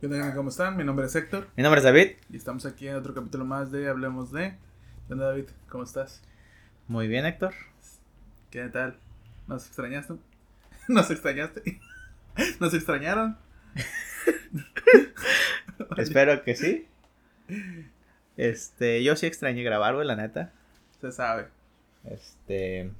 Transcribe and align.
¿Qué 0.00 0.08
tal? 0.08 0.34
¿Cómo 0.34 0.48
están? 0.50 0.76
Mi 0.76 0.84
nombre 0.84 1.06
es 1.06 1.16
Héctor 1.16 1.48
Mi 1.56 1.62
nombre 1.62 1.78
es 1.78 1.84
David. 1.84 2.10
y 2.30 2.36
estamos 2.36 2.66
aquí 2.66 2.86
en 2.86 2.96
otro 2.96 3.14
capítulo 3.14 3.46
más 3.46 3.72
de 3.72 3.88
Hablemos 3.88 4.30
de. 4.30 4.54
¿Qué 5.06 5.14
onda, 5.14 5.28
David? 5.28 5.46
¿Cómo 5.70 5.84
estás? 5.84 6.20
Muy 6.86 7.08
bien, 7.08 7.24
Héctor. 7.24 7.54
¿Qué 8.50 8.68
tal? 8.68 8.98
¿Nos 9.46 9.66
extrañaste? 9.66 10.14
¿Nos 10.88 11.10
extrañaste? 11.10 11.80
¿Nos 12.60 12.74
extrañaron? 12.74 13.38
Espero 15.96 16.42
que 16.44 16.56
sí. 16.56 16.86
Este, 18.36 19.02
yo 19.02 19.16
sí 19.16 19.24
extrañé 19.26 19.62
grabar, 19.62 19.94
güey, 19.94 20.06
la 20.06 20.16
neta. 20.16 20.52
Se 21.00 21.10
sabe. 21.10 21.46
Este, 22.04 22.90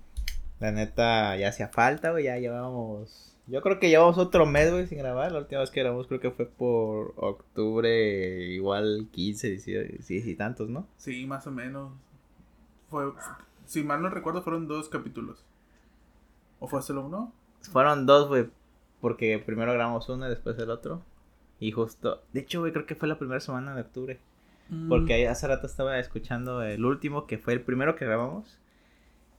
la 0.61 0.73
neta 0.73 1.37
ya 1.37 1.51
hacía 1.51 1.69
falta, 1.69 2.13
güey, 2.13 2.25
ya 2.25 2.39
llevamos... 2.39 3.36
Yo 3.49 3.63
creo 3.63 3.79
que 3.79 3.89
llevamos 3.89 4.19
otro 4.19 4.45
mes, 4.45 4.73
güey, 4.73 4.87
sin 4.87 4.99
grabar. 4.99 5.31
La 5.31 5.39
última 5.39 5.61
vez 5.61 5.71
que 5.71 5.81
grabamos 5.81 6.09
creo 6.09 6.21
que 6.21 6.33
fue 6.33 6.47
por 6.47 7.15
octubre, 7.17 8.53
igual 8.53 9.09
15, 9.13 9.51
16 9.51 10.27
y 10.27 10.35
tantos, 10.35 10.69
¿no? 10.69 10.87
Sí, 10.97 11.27
más 11.27 11.47
o 11.47 11.53
menos. 11.53 11.93
Fue, 12.91 13.13
si 13.67 13.85
mal 13.85 14.03
no 14.03 14.11
recuerdo, 14.11 14.43
fueron 14.43 14.67
dos 14.67 14.89
capítulos. 14.89 15.45
¿O 16.59 16.67
fue 16.67 16.83
solo 16.83 17.07
uno? 17.07 17.33
Fueron 17.61 18.07
dos, 18.07 18.29
güey, 18.29 18.49
porque 19.01 19.39
primero 19.39 19.73
grabamos 19.73 20.09
uno 20.09 20.27
y 20.27 20.31
después 20.31 20.59
el 20.59 20.71
otro. 20.71 21.03
Y 21.61 21.71
justo, 21.71 22.23
de 22.33 22.41
hecho, 22.41 22.61
güey, 22.61 22.73
creo 22.73 22.87
que 22.87 22.97
fue 22.97 23.09
la 23.09 23.19
primera 23.19 23.41
semana 23.41 23.75
de 23.75 23.83
octubre. 23.83 24.21
Porque 24.89 25.15
ahí 25.15 25.25
hace 25.27 25.47
rato 25.47 25.69
estaba 25.69 26.01
escuchando 26.01 26.61
el 26.61 26.85
último, 26.85 27.29
que 27.29 27.39
fue 27.39 27.53
el 27.53 27.61
primero 27.61 27.95
que 27.95 28.05
grabamos. 28.05 28.59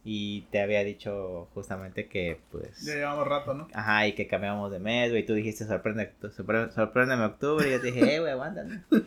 Y 0.09 0.43
te 0.52 0.61
había 0.61 0.85
dicho 0.85 1.49
justamente 1.53 2.07
que, 2.07 2.39
pues... 2.49 2.79
Ya 2.85 2.93
llevamos 2.95 3.27
rato, 3.27 3.53
¿no? 3.53 3.67
Ajá, 3.73 4.07
y 4.07 4.13
que 4.13 4.25
cambiamos 4.25 4.71
de 4.71 4.79
mes, 4.79 5.09
güey. 5.09 5.23
Y 5.23 5.25
tú 5.25 5.34
dijiste, 5.34 5.65
sorprende, 5.65 6.13
sorpre- 6.21 6.71
sorpréndeme 6.71 7.25
octubre. 7.25 7.67
Y 7.67 7.71
yo 7.73 7.81
te 7.81 7.88
dije, 7.88 8.15
eh, 8.15 8.20
güey, 8.21 8.31
aguanta. 8.31 8.63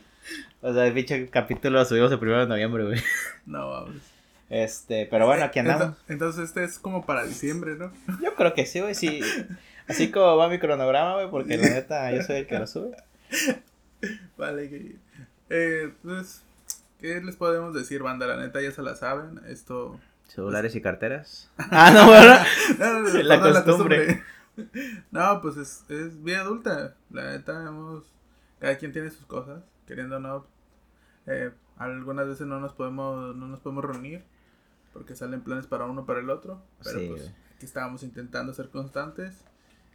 O 0.61 0.75
sea, 0.75 0.87
el 0.87 0.93
pinche 0.93 1.31
capítulo 1.31 1.79
lo 1.79 1.85
subimos 1.87 2.13
el 2.13 2.19
primero 2.19 2.41
de 2.43 2.47
noviembre, 2.47 2.85
güey. 2.85 3.01
No, 3.47 3.71
vamos. 3.71 3.97
Este, 4.51 5.07
pero 5.11 5.25
bueno, 5.25 5.43
aquí 5.47 5.59
andamos. 5.61 5.87
Ento- 5.89 5.97
Entonces 6.09 6.45
este 6.45 6.65
es 6.65 6.79
como 6.79 7.07
para 7.07 7.25
diciembre, 7.25 7.77
¿no? 7.77 7.91
Yo 8.23 8.35
creo 8.35 8.53
que 8.53 8.67
sí, 8.67 8.81
güey, 8.81 8.95
sí. 8.95 9.21
Así 9.89 10.11
como 10.11 10.37
va 10.37 10.51
mi 10.51 10.59
cronograma, 10.59 11.15
güey, 11.15 11.31
porque 11.31 11.57
la 11.57 11.71
neta 11.71 12.13
yo 12.13 12.23
soy 12.23 12.37
el 12.37 12.47
que 12.47 12.59
lo 12.59 12.67
sube. 12.67 12.95
Vale, 14.37 14.69
que- 14.69 14.97
eh, 15.49 15.91
pues, 16.03 16.43
¿qué 17.01 17.21
les 17.23 17.37
podemos 17.37 17.75
decir, 17.75 18.03
banda? 18.03 18.27
La 18.27 18.37
neta 18.37 18.61
ya 18.61 18.71
se 18.73 18.83
la 18.83 18.95
saben. 18.97 19.41
Esto. 19.49 19.99
Celulares 20.35 20.75
y 20.77 20.81
carteras. 20.81 21.51
Ah, 21.59 21.91
no, 21.91 22.07
bueno. 22.07 22.35
No, 22.79 23.01
no, 23.01 23.09
no, 23.09 23.23
La 23.23 23.41
costumbre. 23.65 24.23
No, 25.11 25.41
pues 25.41 25.57
es, 25.57 25.85
es 25.91 26.23
vida 26.23 26.41
adulta. 26.41 26.95
La 27.11 27.31
neta, 27.33 27.67
hemos. 27.67 28.05
Cada 28.59 28.77
quien 28.79 28.93
tiene 28.93 29.11
sus 29.11 29.27
cosas. 29.27 29.63
Queriendo 29.87 30.17
o 30.17 30.21
no. 30.21 30.47
eh, 31.27 31.51
algunas 31.79 32.27
veces 32.29 32.47
no 32.47 32.61
nos 32.61 32.73
podemos 32.75 33.35
no 33.35 33.47
nos 33.49 33.61
podemos 33.61 33.85
reunir. 33.85 34.23
Porque 34.93 35.15
salen 35.17 35.41
planes 35.43 35.67
para 35.67 35.87
uno 35.87 36.05
para 36.05 36.21
el 36.21 36.31
otro. 36.31 36.63
Pero 36.83 36.99
Sí, 36.99 37.09
pues 37.09 37.33
aquí 37.57 37.65
estábamos 37.67 38.03
intentando 38.03 38.53
ser 38.53 38.69
constantes. 38.69 39.45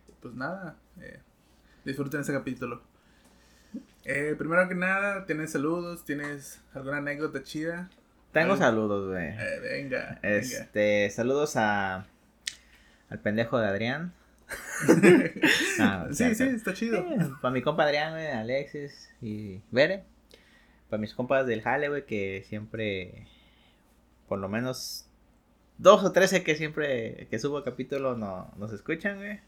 Y 0.08 0.12
pues 0.22 0.34
nada. 0.34 0.78
eh, 1.00 1.22
disfruten 1.86 2.22
ese 2.22 2.34
capítulo. 2.34 2.82
Eh, 4.06 4.36
primero 4.38 4.68
que 4.68 4.76
nada, 4.76 5.26
¿tienes 5.26 5.52
saludos? 5.52 6.06
¿Tienes 6.06 6.62
alguna 6.74 6.98
anécdota 6.98 7.44
chida? 7.44 7.90
Tengo 8.36 8.58
saludos, 8.58 9.08
güey. 9.08 9.30
Eh, 9.30 9.60
venga, 9.62 10.20
venga. 10.22 10.38
Este, 10.38 11.10
saludos 11.10 11.56
a 11.56 12.06
al 13.10 13.20
pendejo 13.22 13.58
de 13.60 13.68
Adrián. 13.68 14.14
Sí, 16.12 16.16
cierto. 16.16 16.36
sí, 16.36 16.44
está 16.44 16.74
chido. 16.74 17.06
Para 17.42 17.54
mi 17.54 17.62
compa 17.62 17.84
Adrián, 17.84 18.12
güey, 18.12 18.28
Alexis 18.28 19.10
y 19.22 19.62
Bere. 19.72 20.04
Para 20.90 21.00
mis 21.00 21.14
compas 21.14 21.48
del 21.48 21.62
Jale, 21.62 21.88
güey, 21.88 22.06
que 22.06 22.44
siempre, 22.48 23.26
por 24.28 24.40
lo 24.40 24.50
menos 24.50 25.08
dos 25.78 26.04
o 26.04 26.12
trece 26.12 26.44
que 26.44 26.56
siempre 26.56 27.28
que 27.30 27.40
subo 27.40 27.64
capítulo 27.64 28.18
no, 28.18 28.54
nos 28.58 28.74
escuchan, 28.74 29.18
güey. 29.18 29.40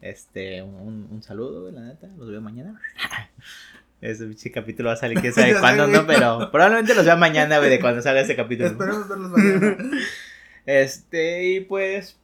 Este, 0.00 0.62
un, 0.62 1.06
un 1.10 1.22
saludo, 1.22 1.60
güey, 1.60 1.74
la 1.74 1.82
neta. 1.82 2.06
Los 2.16 2.30
veo 2.30 2.40
mañana. 2.40 2.80
Ese 4.00 4.26
pinche 4.26 4.50
capítulo 4.50 4.88
va 4.88 4.94
a 4.94 4.96
salir 4.96 5.20
quién 5.20 5.32
sabe 5.32 5.54
cuándo. 5.60 5.86
¿no? 5.86 6.06
Pero 6.06 6.50
probablemente 6.50 6.94
los 6.94 7.04
vea 7.04 7.16
mañana, 7.16 7.58
güey, 7.58 7.70
de 7.70 7.80
cuando 7.80 8.02
salga 8.02 8.20
ese 8.20 8.36
capítulo. 8.36 8.68
Esperemos 8.68 9.08
verlos 9.08 9.30
mañana. 9.30 9.76
Este, 10.66 11.44
y 11.44 11.60
pues 11.60 12.18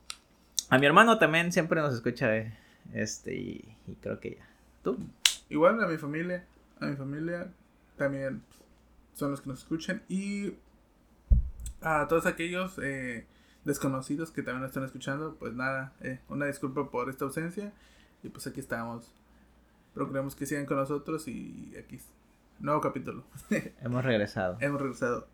a 0.69 0.77
mi 0.77 0.87
hermano 0.87 1.17
también 1.17 1.53
siempre 1.53 1.81
nos 1.81 1.95
escucha, 1.95 2.37
eh, 2.37 2.53
este, 2.93 3.37
y, 3.37 3.77
y 3.87 3.95
creo 4.01 4.19
que 4.19 4.31
ya. 4.33 4.49
¿Tú? 4.83 4.99
Igual 5.49 5.81
a 5.81 5.87
mi 5.87 5.97
familia, 5.97 6.45
a 6.81 6.87
mi 6.87 6.97
familia 6.97 7.47
también 7.97 8.43
son 9.15 9.31
los 9.31 9.43
que 9.43 9.51
nos 9.51 9.61
escuchan 9.61 10.03
y 10.09 10.55
a 11.83 12.07
todos 12.09 12.27
aquellos 12.27 12.79
eh, 12.83 13.27
desconocidos 13.65 14.31
que 14.31 14.43
también 14.43 14.63
nos 14.63 14.71
están 14.71 14.85
escuchando, 14.85 15.37
pues 15.39 15.55
nada, 15.55 15.93
eh, 16.01 16.21
una 16.29 16.47
disculpa 16.47 16.91
por 16.91 17.11
esta 17.11 17.25
ausencia 17.25 17.73
y 18.23 18.29
pues 18.29 18.47
aquí 18.47 18.61
estamos. 18.61 19.13
Procuramos 19.95 20.35
que 20.35 20.47
sigan 20.47 20.67
con 20.67 20.77
nosotros 20.79 21.29
y 21.29 21.75
aquí 21.79 21.99
nuevo 22.61 22.81
capítulo. 22.81 23.25
Hemos 23.83 24.05
regresado. 24.05 24.57
Hemos 24.61 24.81
regresado. 24.81 25.27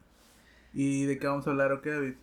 ¿Y 0.75 1.05
de 1.07 1.19
qué 1.19 1.27
vamos 1.27 1.47
a 1.47 1.51
hablar 1.51 1.73
o 1.73 1.81
qué, 1.81 1.91
David? 1.91 2.15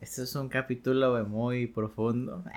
Este 0.00 0.22
es 0.22 0.34
un 0.34 0.48
capítulo 0.48 1.24
muy 1.26 1.66
profundo. 1.66 2.42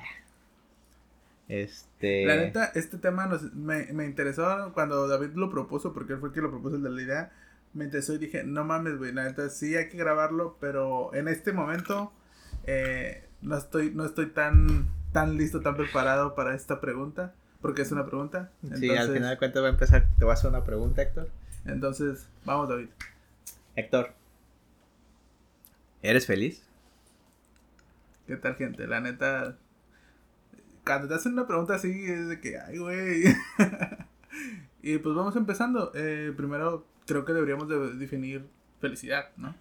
Este. 1.49 2.25
La 2.25 2.37
neta, 2.37 2.71
este 2.73 2.97
tema 2.97 3.27
nos- 3.27 3.53
me, 3.53 3.91
me 3.91 4.05
interesó 4.05 4.71
cuando 4.73 5.07
David 5.09 5.31
lo 5.35 5.49
propuso, 5.51 5.93
porque 5.93 6.13
él 6.13 6.19
fue 6.19 6.29
el 6.29 6.33
que 6.33 6.41
lo 6.41 6.49
propuso 6.49 6.77
el 6.77 6.83
de 6.83 6.89
la 6.89 7.01
idea. 7.01 7.31
Me 7.73 7.83
interesó 7.85 8.13
y 8.13 8.17
dije, 8.17 8.43
no 8.45 8.63
mames, 8.63 8.97
güey, 8.97 9.11
la 9.11 9.25
neta, 9.25 9.49
sí 9.49 9.75
hay 9.75 9.89
que 9.89 9.97
grabarlo, 9.97 10.57
pero 10.61 11.13
en 11.13 11.27
este 11.27 11.51
momento 11.51 12.13
eh, 12.65 13.27
no 13.41 13.57
estoy, 13.57 13.91
no 13.93 14.05
estoy 14.05 14.27
tan, 14.27 14.87
tan 15.11 15.35
listo, 15.37 15.59
tan 15.59 15.75
preparado 15.75 16.33
para 16.33 16.55
esta 16.55 16.79
pregunta, 16.79 17.33
porque 17.63 17.81
es 17.81 17.91
una 17.93 18.05
pregunta. 18.05 18.51
Sí, 18.75 18.89
al 18.89 19.13
final 19.13 19.29
de 19.29 19.37
cuentas 19.37 19.61
voy 19.61 19.69
a 19.69 19.73
empezar. 19.73 20.05
Te 20.19 20.25
voy 20.25 20.31
a 20.31 20.33
hacer 20.33 20.49
una 20.49 20.65
pregunta, 20.65 21.01
Héctor. 21.01 21.29
entonces, 21.65 22.27
vamos, 22.43 22.67
David. 22.67 22.89
Héctor. 23.77 24.13
¿Eres 26.01 26.27
feliz? 26.27 26.61
¿Qué 28.27 28.35
tal, 28.35 28.55
gente? 28.55 28.85
La 28.85 28.99
neta, 28.99 29.57
cuando 30.85 31.07
te 31.07 31.13
hacen 31.13 31.31
una 31.31 31.47
pregunta 31.47 31.75
así, 31.75 31.89
es 31.89 32.27
de 32.27 32.41
que, 32.41 32.59
ay, 32.59 32.79
güey. 32.79 33.23
y 34.83 34.97
pues 34.97 35.15
vamos 35.15 35.37
empezando. 35.37 35.93
Eh, 35.95 36.33
primero, 36.35 36.85
creo 37.07 37.23
que 37.23 37.31
deberíamos 37.31 37.69
de 37.69 37.93
definir 37.93 38.45
felicidad, 38.81 39.29
¿no? 39.37 39.55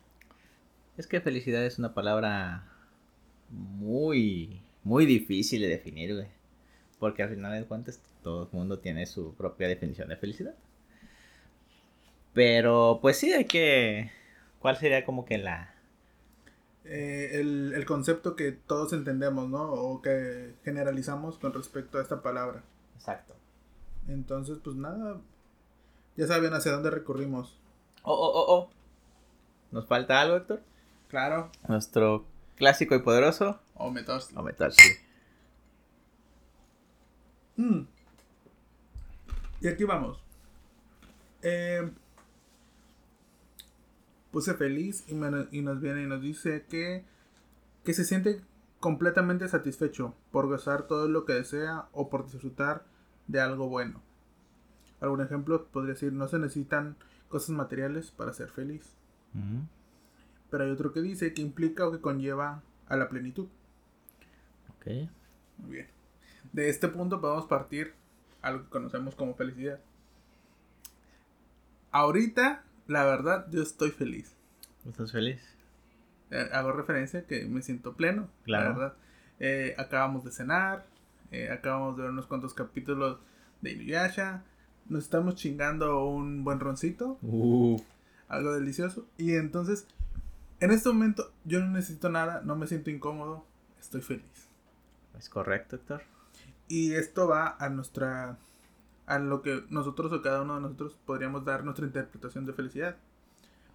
Es 0.97 1.07
que 1.07 1.21
felicidad 1.21 1.65
es 1.65 1.79
una 1.79 1.95
palabra 1.95 2.65
muy, 3.49 4.61
muy 4.83 5.07
difícil 5.07 5.63
de 5.63 5.69
definir, 5.69 6.15
güey. 6.15 6.42
Porque 7.03 7.25
al 7.25 7.31
final 7.31 7.61
de 7.61 7.67
cuentas 7.67 8.01
todo 8.23 8.45
el 8.45 8.49
mundo 8.53 8.79
tiene 8.79 9.07
su 9.07 9.35
propia 9.35 9.67
definición 9.67 10.09
de 10.09 10.17
felicidad. 10.17 10.55
Pero 12.33 13.01
pues 13.03 13.17
sí, 13.17 13.33
hay 13.33 13.47
que... 13.47 14.13
¿Cuál 14.61 14.77
sería 14.77 15.05
como 15.05 15.25
que 15.25 15.37
la... 15.37 15.75
Eh, 16.85 17.41
el, 17.41 17.73
el 17.75 17.85
concepto 17.87 18.37
que 18.37 18.53
todos 18.53 18.93
entendemos, 18.93 19.49
¿no? 19.49 19.73
O 19.73 20.01
que 20.01 20.55
generalizamos 20.63 21.39
con 21.39 21.53
respecto 21.53 21.99
a 21.99 22.03
esta 22.03 22.23
palabra. 22.23 22.63
Exacto. 22.95 23.35
Entonces, 24.07 24.59
pues 24.63 24.77
nada, 24.77 25.21
ya 26.17 26.29
saben 26.29 26.55
hacia 26.55 26.71
dónde 26.71 26.91
recurrimos. 26.91 27.59
Oh, 28.05 28.15
oh, 28.15 28.31
oh, 28.33 28.55
oh. 28.55 28.71
¿Nos 29.73 29.89
falta 29.89 30.21
algo, 30.21 30.37
Héctor? 30.37 30.63
Claro. 31.09 31.51
Nuestro 31.67 32.25
clásico 32.55 32.95
y 32.95 33.01
poderoso. 33.01 33.59
O 33.75 33.91
meterse. 33.91 34.33
Mm. 37.57 37.81
Y 39.61 39.69
aquí 39.69 39.85
vamos. 39.85 40.23
Eh, 41.43 41.91
puse 44.31 44.55
feliz 44.55 45.05
y, 45.09 45.15
me- 45.15 45.49
y 45.51 45.63
nos 45.63 45.81
viene 45.81 46.03
y 46.03 46.07
nos 46.07 46.23
dice 46.23 46.65
que, 46.69 47.05
que 47.85 47.95
se 47.95 48.05
siente 48.05 48.41
completamente 48.81 49.49
satisfecho 49.49 50.15
por 50.33 50.47
gozar 50.49 50.87
todo 50.87 51.09
lo 51.09 51.25
que 51.25 51.35
desea 51.35 51.87
o 51.93 52.09
por 52.09 52.25
disfrutar 52.31 52.85
de 53.29 53.41
algo 53.41 53.69
bueno. 53.69 54.01
Algún 55.01 55.21
ejemplo 55.21 55.67
podría 55.67 55.95
decir, 55.95 56.13
no 56.13 56.29
se 56.29 56.39
necesitan 56.39 56.97
cosas 57.29 57.51
materiales 57.51 58.11
para 58.11 58.33
ser 58.33 58.49
feliz. 58.51 58.93
Pero 60.51 60.65
hay 60.65 60.71
otro 60.71 60.93
que 60.93 61.01
dice 61.01 61.33
que 61.35 61.43
implica 61.43 61.87
o 61.87 61.93
que 61.93 62.01
conlleva 62.01 62.63
a 62.89 62.97
la 62.97 63.09
plenitud. 63.09 63.47
Ok. 64.77 64.87
Muy 65.59 65.71
bien. 65.71 65.87
De 66.53 66.69
este 66.69 66.89
punto 66.89 67.21
podemos 67.21 67.47
partir 67.47 67.95
a 68.43 68.51
lo 68.51 68.65
que 68.65 68.69
conocemos 68.71 69.15
como 69.15 69.35
felicidad. 69.35 69.81
Ahorita, 71.91 72.63
la 72.87 73.05
verdad, 73.05 73.47
yo 73.51 73.63
estoy 73.63 73.91
feliz. 73.91 74.33
¿Estás 74.89 75.13
feliz? 75.13 75.41
Eh, 76.31 76.49
hago 76.53 76.73
referencia 76.73 77.27
que 77.27 77.45
me 77.45 77.63
siento 77.63 77.95
pleno, 77.95 78.29
Claro. 78.45 78.65
la 78.71 78.75
verdad. 78.79 78.95
Eh, 79.41 79.75
acabamos 79.79 80.25
de 80.25 80.31
cenar, 80.33 80.87
eh, 81.31 81.51
acabamos 81.51 81.97
de 81.97 82.03
ver 82.03 82.11
unos 82.13 82.27
cuantos 82.27 82.55
capítulos 82.55 83.19
de 83.61 83.73
Inuyasha. 83.73 84.43
Nos 84.89 85.05
estamos 85.05 85.35
chingando 85.37 86.05
un 86.07 86.45
buen 86.45 86.59
roncito. 86.61 87.19
Algo 88.29 88.53
delicioso. 88.55 89.07
Y 89.19 89.35
entonces, 89.35 89.87
en 90.61 90.71
este 90.71 90.89
momento, 90.89 91.31
yo 91.45 91.61
no 91.61 91.69
necesito 91.71 92.09
nada, 92.09 92.41
no 92.45 92.57
me 92.57 92.67
siento 92.67 92.91
incómodo, 92.91 93.45
estoy 93.81 94.01
feliz. 94.01 94.49
Es 95.19 95.29
correcto, 95.29 95.77
Héctor. 95.77 96.03
Y 96.69 96.95
esto 96.95 97.29
va 97.29 97.57
a 97.59 97.69
nuestra. 97.69 98.39
a 99.07 99.19
lo 99.19 99.43
que 99.43 99.65
nosotros 99.71 100.13
o 100.13 100.23
cada 100.23 100.43
uno 100.43 100.55
de 100.57 100.61
nosotros 100.63 100.97
podríamos 101.07 101.45
dar 101.45 101.65
nuestra 101.65 101.87
interpretación 101.87 102.47
de 102.47 102.53
felicidad. 102.53 102.97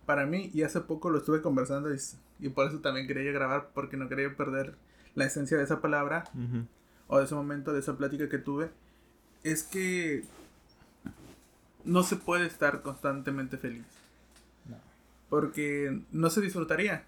Para 0.06 0.26
mí, 0.26 0.50
y 0.54 0.64
hace 0.64 0.82
poco 0.82 1.10
lo 1.10 1.18
estuve 1.18 1.42
conversando 1.42 1.90
y, 2.40 2.50
por 2.50 2.68
eso 2.68 2.80
también 2.80 3.08
quería 3.08 3.32
grabar, 3.32 3.70
porque 3.74 3.98
no 3.98 4.08
quería 4.08 4.36
perder 4.36 4.76
la 5.16 5.26
esencia 5.26 5.58
de 5.58 5.64
esa 5.64 5.82
palabra 5.82 6.24
o 7.08 7.18
de 7.20 7.26
ese 7.26 7.36
momento, 7.36 7.74
de 7.74 7.80
esa 7.80 7.98
plática 7.98 8.30
que 8.30 8.38
tuve, 8.38 8.70
es 9.44 9.64
que 9.64 10.24
no 11.84 12.04
se 12.04 12.16
puede 12.18 12.46
estar 12.46 12.82
constantemente 12.82 13.58
feliz. 13.58 13.86
Porque 15.30 16.02
no 16.12 16.30
se 16.30 16.42
disfrutaría. 16.42 17.04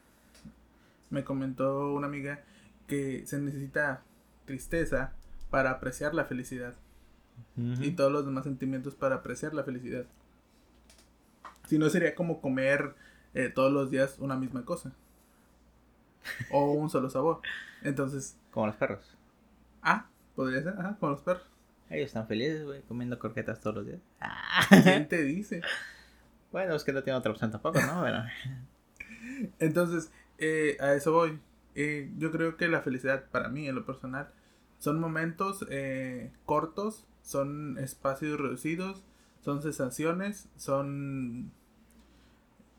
Me 1.10 1.24
comentó 1.24 1.94
una 1.94 2.08
amiga 2.08 2.44
que 2.88 3.26
se 3.26 3.40
necesita 3.40 4.02
tristeza 4.46 5.14
para 5.50 5.72
apreciar 5.72 6.14
la 6.14 6.26
felicidad. 6.26 6.76
Y 7.56 7.92
todos 7.92 8.12
los 8.12 8.26
demás 8.26 8.44
sentimientos 8.44 8.96
para 8.96 9.16
apreciar 9.16 9.54
la 9.54 9.64
felicidad. 9.64 10.06
Si 11.68 11.78
no 11.78 11.90
sería 11.90 12.16
como 12.16 12.42
comer 12.42 12.96
eh, 13.34 13.50
todos 13.50 13.72
los 13.72 13.92
días 13.92 14.18
una 14.20 14.36
misma 14.36 14.66
cosa. 14.66 14.92
o 16.52 16.72
un 16.72 16.90
solo 16.90 17.10
sabor. 17.10 17.42
Entonces. 17.84 18.38
Como 18.52 18.68
los 18.68 18.76
perros. 18.76 19.18
Ah, 19.82 20.08
podría 20.36 20.62
ser, 20.64 20.76
ajá, 20.78 20.98
como 21.00 21.14
los 21.14 21.22
perros. 21.22 21.44
Ellos 21.90 22.08
están 22.08 22.28
felices, 22.28 22.66
güey, 22.66 22.82
comiendo 22.84 23.18
croquetas 23.18 23.60
todos 23.60 23.78
los 23.78 23.86
días. 23.88 24.00
¿Quién 24.84 25.08
te 25.08 25.24
dice? 25.24 25.62
Bueno, 26.52 26.76
es 26.76 26.84
que 26.84 26.94
no 26.94 27.04
tiene 27.04 27.18
otra 27.18 27.32
opción 27.32 27.52
tampoco, 27.52 27.80
¿no? 27.82 28.02
Bueno. 28.02 28.26
Entonces, 29.60 30.12
eh, 30.38 30.78
a 30.80 30.94
eso 30.94 31.12
voy. 31.12 31.40
Eh, 31.76 32.12
yo 32.18 32.32
creo 32.32 32.58
que 32.58 32.68
la 32.68 32.82
felicidad 32.82 33.26
para 33.32 33.50
mí, 33.50 33.68
en 33.68 33.76
lo 33.76 33.86
personal, 33.86 34.30
son 34.80 35.00
momentos 35.00 35.66
eh, 35.70 36.32
cortos, 36.46 37.06
son 37.22 37.78
espacios 37.78 38.40
reducidos, 38.40 39.04
son 39.42 39.62
sensaciones, 39.62 40.50
son... 40.56 41.52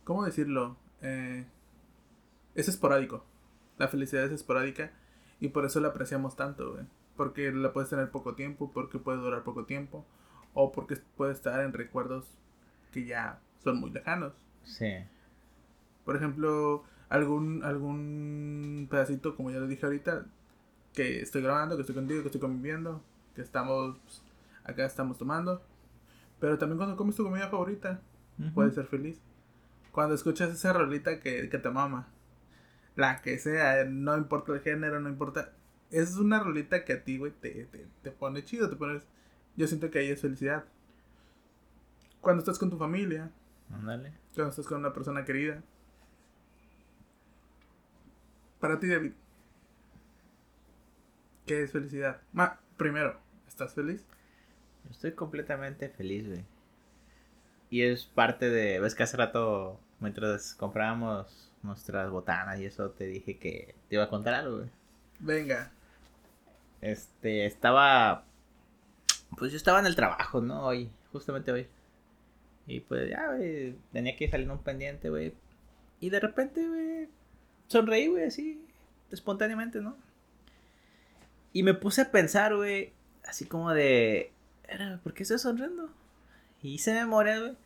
¿Cómo 0.05 0.25
decirlo? 0.25 0.77
es 1.01 2.69
esporádico. 2.69 3.25
La 3.79 3.89
felicidad 3.89 4.25
es 4.25 4.33
esporádica 4.33 4.91
y 5.41 5.49
por 5.49 5.65
eso 5.65 5.81
la 5.81 5.89
apreciamos 5.89 6.37
tanto, 6.37 6.73
güey. 6.73 6.85
Porque 7.17 7.53
la 7.53 7.73
puedes 7.73 7.89
tener 7.89 8.11
poco 8.11 8.35
tiempo, 8.35 8.71
porque 8.73 8.99
puede 8.99 9.19
durar 9.19 9.45
poco 9.45 9.65
tiempo, 9.65 10.05
o 10.55 10.73
porque 10.73 10.97
puede 11.17 11.33
estar 11.33 11.61
en 11.61 11.73
recuerdos 11.73 12.39
que 12.93 13.05
ya 13.05 13.41
son 13.63 13.81
muy 13.81 13.91
lejanos. 13.91 14.35
Sí. 14.65 14.93
Por 16.05 16.17
ejemplo, 16.17 16.85
algún, 17.09 17.63
algún 17.65 18.89
pedacito, 18.91 19.37
como 19.37 19.51
ya 19.51 19.61
lo 19.61 19.67
dije 19.67 19.87
ahorita, 19.87 20.27
que 20.95 21.21
estoy 21.21 21.43
grabando, 21.43 21.77
que 21.77 21.83
estoy 21.83 21.95
contigo, 21.95 22.23
que 22.23 22.29
estoy 22.29 22.41
conviviendo, 22.41 23.03
que 23.35 23.43
estamos, 23.43 23.97
pues, 24.05 24.23
acá 24.65 24.87
estamos 24.87 25.19
tomando. 25.19 25.63
Pero 26.39 26.59
también 26.59 26.79
cuando 26.79 26.97
comes 26.97 27.17
tu 27.17 27.25
comida 27.25 27.49
favorita, 27.49 28.01
puedes 28.55 28.75
ser 28.75 28.87
feliz. 28.87 29.21
Cuando 29.93 30.15
escuchas 30.15 30.51
esa 30.51 30.73
rolita 30.73 31.21
que, 31.21 31.49
que 31.49 31.59
te 31.59 31.71
mama, 31.71 32.09
la 32.97 33.21
que 33.21 33.39
sea, 33.39 33.85
no 33.85 34.17
importa 34.17 34.53
el 34.53 34.61
género, 34.61 35.01
no 35.01 35.09
importa. 35.09 35.53
Es 35.91 36.17
una 36.17 36.41
rolita 36.41 36.85
que 36.85 36.93
a 36.95 37.05
ti, 37.05 37.19
güey, 37.19 37.33
te, 37.33 37.67
te, 37.67 37.87
te 38.03 38.11
pone 38.11 38.45
chido, 38.45 38.71
te 38.71 38.77
pones... 38.77 39.03
Yo 39.57 39.67
siento 39.67 39.91
que 39.91 39.99
ahí 39.99 40.11
es 40.11 40.21
felicidad. 40.21 40.65
Cuando 42.21 42.41
estás 42.41 42.59
con 42.59 42.71
tu 42.71 42.79
familia. 42.79 43.31
Ándale. 43.73 44.13
Cuando 44.35 44.51
estás 44.51 44.67
con 44.67 44.79
una 44.79 44.93
persona 44.93 45.25
querida. 45.25 45.63
Para 48.61 48.79
ti, 48.79 48.87
David. 48.87 49.13
¿Qué 51.51 51.65
es 51.65 51.73
felicidad? 51.73 52.21
Ma, 52.33 52.61
primero, 52.77 53.19
¿estás 53.49 53.75
feliz? 53.75 54.07
Estoy 54.89 55.15
completamente 55.15 55.89
feliz, 55.89 56.29
güey. 56.29 56.45
Y 57.71 57.83
es 57.83 58.05
parte 58.05 58.49
de. 58.49 58.79
¿Ves 58.79 58.95
que 58.95 59.03
hace 59.03 59.17
rato, 59.17 59.81
mientras 59.99 60.55
comprábamos 60.55 61.51
nuestras 61.65 62.09
botanas 62.09 62.61
y 62.61 62.67
eso, 62.67 62.91
te 62.93 63.09
dije 63.09 63.39
que 63.39 63.75
te 63.89 63.97
iba 63.97 64.05
a 64.05 64.09
contar 64.09 64.35
algo, 64.35 64.59
güey? 64.59 64.71
Venga. 65.19 65.73
Este, 66.83 67.47
estaba. 67.47 68.25
Pues 69.37 69.51
yo 69.51 69.57
estaba 69.57 69.81
en 69.81 69.87
el 69.87 69.97
trabajo, 69.97 70.41
¿no? 70.41 70.67
Hoy, 70.67 70.89
justamente 71.11 71.51
hoy. 71.51 71.67
Y 72.69 72.79
pues 72.79 73.11
ya, 73.11 73.27
güey, 73.35 73.75
tenía 73.93 74.15
que 74.15 74.31
salir 74.31 74.49
un 74.49 74.63
pendiente, 74.63 75.11
güey. 75.11 75.35
Y 75.99 76.11
de 76.11 76.21
repente, 76.21 76.65
güey, 76.69 77.09
sonreí, 77.67 78.07
güey, 78.07 78.27
así, 78.27 78.65
espontáneamente, 79.11 79.81
¿no? 79.81 79.97
Y 81.53 81.63
me 81.63 81.75
puse 81.75 82.03
a 82.03 82.11
pensar, 82.11 82.55
güey, 82.55 82.93
así 83.25 83.47
como 83.47 83.73
de, 83.73 84.33
¿por 85.03 85.15
qué 85.15 85.25
estoy 85.25 85.39
sonriendo? 85.39 85.91
Y 86.63 86.75
hice 86.75 86.95
memoria, 86.95 87.39
güey. 87.41 87.57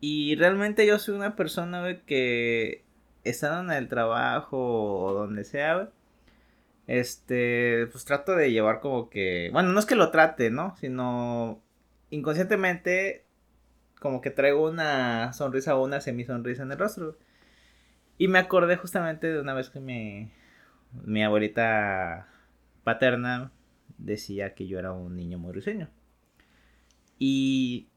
Y 0.00 0.34
realmente 0.36 0.86
yo 0.86 0.98
soy 0.98 1.14
una 1.14 1.36
persona, 1.36 1.80
güey, 1.80 2.02
que 2.02 2.84
estando 3.24 3.72
en 3.72 3.78
el 3.78 3.88
trabajo 3.88 4.58
o 5.04 5.12
donde 5.12 5.44
sea, 5.44 5.74
güey, 5.76 5.88
este, 6.88 7.86
pues 7.92 8.04
trato 8.04 8.34
de 8.34 8.50
llevar 8.50 8.80
como 8.80 9.08
que, 9.08 9.50
bueno, 9.52 9.72
no 9.72 9.78
es 9.78 9.86
que 9.86 9.94
lo 9.94 10.10
trate, 10.10 10.50
¿no? 10.50 10.76
Sino 10.76 11.62
inconscientemente 12.10 13.24
como 14.00 14.20
que 14.20 14.30
traigo 14.30 14.68
una 14.68 15.32
sonrisa 15.32 15.76
o 15.76 15.84
una 15.84 16.00
semisonrisa 16.00 16.64
en 16.64 16.72
el 16.72 16.78
rostro. 16.78 17.16
Y 18.18 18.28
me 18.28 18.40
acordé 18.40 18.76
justamente 18.76 19.28
de 19.28 19.40
una 19.40 19.54
vez 19.54 19.70
que 19.70 19.80
mi, 19.80 20.32
mi 21.04 21.22
abuelita 21.22 22.28
paterna 22.84 23.52
decía 23.98 24.54
que 24.54 24.66
yo 24.66 24.78
era 24.78 24.92
un 24.92 25.16
niño 25.16 25.38
muy 25.38 25.52
risueño. 25.52 25.90
Y 27.18 27.88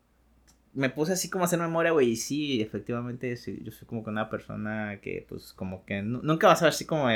me 0.74 0.90
puse 0.90 1.14
así 1.14 1.30
como 1.30 1.44
a 1.44 1.48
hacer 1.48 1.60
memoria, 1.60 1.92
güey, 1.92 2.12
y 2.12 2.16
sí, 2.16 2.62
efectivamente, 2.62 3.36
yo 3.36 3.72
soy 3.72 3.88
como 3.88 4.04
que 4.04 4.10
una 4.10 4.30
persona 4.30 5.00
que, 5.02 5.26
pues, 5.28 5.54
como 5.54 5.86
que 5.86 6.02
nunca 6.02 6.48
vas 6.48 6.62
a 6.62 6.66
ver 6.66 6.74
así 6.74 6.86
como 6.86 7.08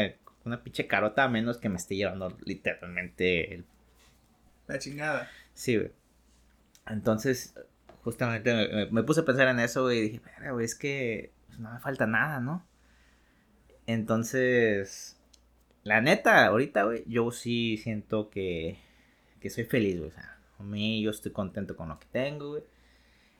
una 0.46 0.64
pinche 0.64 0.88
carota, 0.88 1.26
a 1.26 1.30
menos 1.30 1.58
que 1.58 1.70
me 1.70 1.76
esté 1.76 1.96
llevando 1.96 2.36
literalmente 2.46 3.64
La 4.68 4.80
chingada. 4.80 5.30
Sí, 5.54 5.78
güey. 5.78 5.92
Entonces, 6.88 7.54
justamente 8.04 8.88
me, 8.92 9.04
puse 9.04 9.22
a 9.22 9.26
pensar 9.26 9.50
en 9.50 9.60
eso, 9.60 9.84
güey, 9.84 10.00
y 10.00 10.02
dije, 10.04 10.22
güey, 10.52 10.66
es 10.66 10.76
que 10.76 11.34
pues, 11.48 11.60
no 11.60 11.74
me 11.74 11.80
falta 11.80 12.08
nada, 12.08 12.40
¿no? 12.40 12.66
Entonces, 13.86 15.19
la 15.84 16.02
neta, 16.02 16.46
ahorita, 16.46 16.84
güey, 16.84 17.04
yo 17.08 17.32
sí 17.32 17.78
siento 17.78 18.30
que, 18.30 18.78
que 19.40 19.50
soy 19.50 19.66
feliz, 19.66 19.98
güey. 19.98 20.10
O 20.10 20.14
sea, 20.14 20.38
a 20.60 20.64
mí 20.64 21.02
yo 21.02 21.12
estoy 21.12 21.32
contento 21.32 21.76
con 21.76 21.90
lo 21.90 22.00
que 22.00 22.08
tengo, 22.12 22.52
güey. 22.52 22.64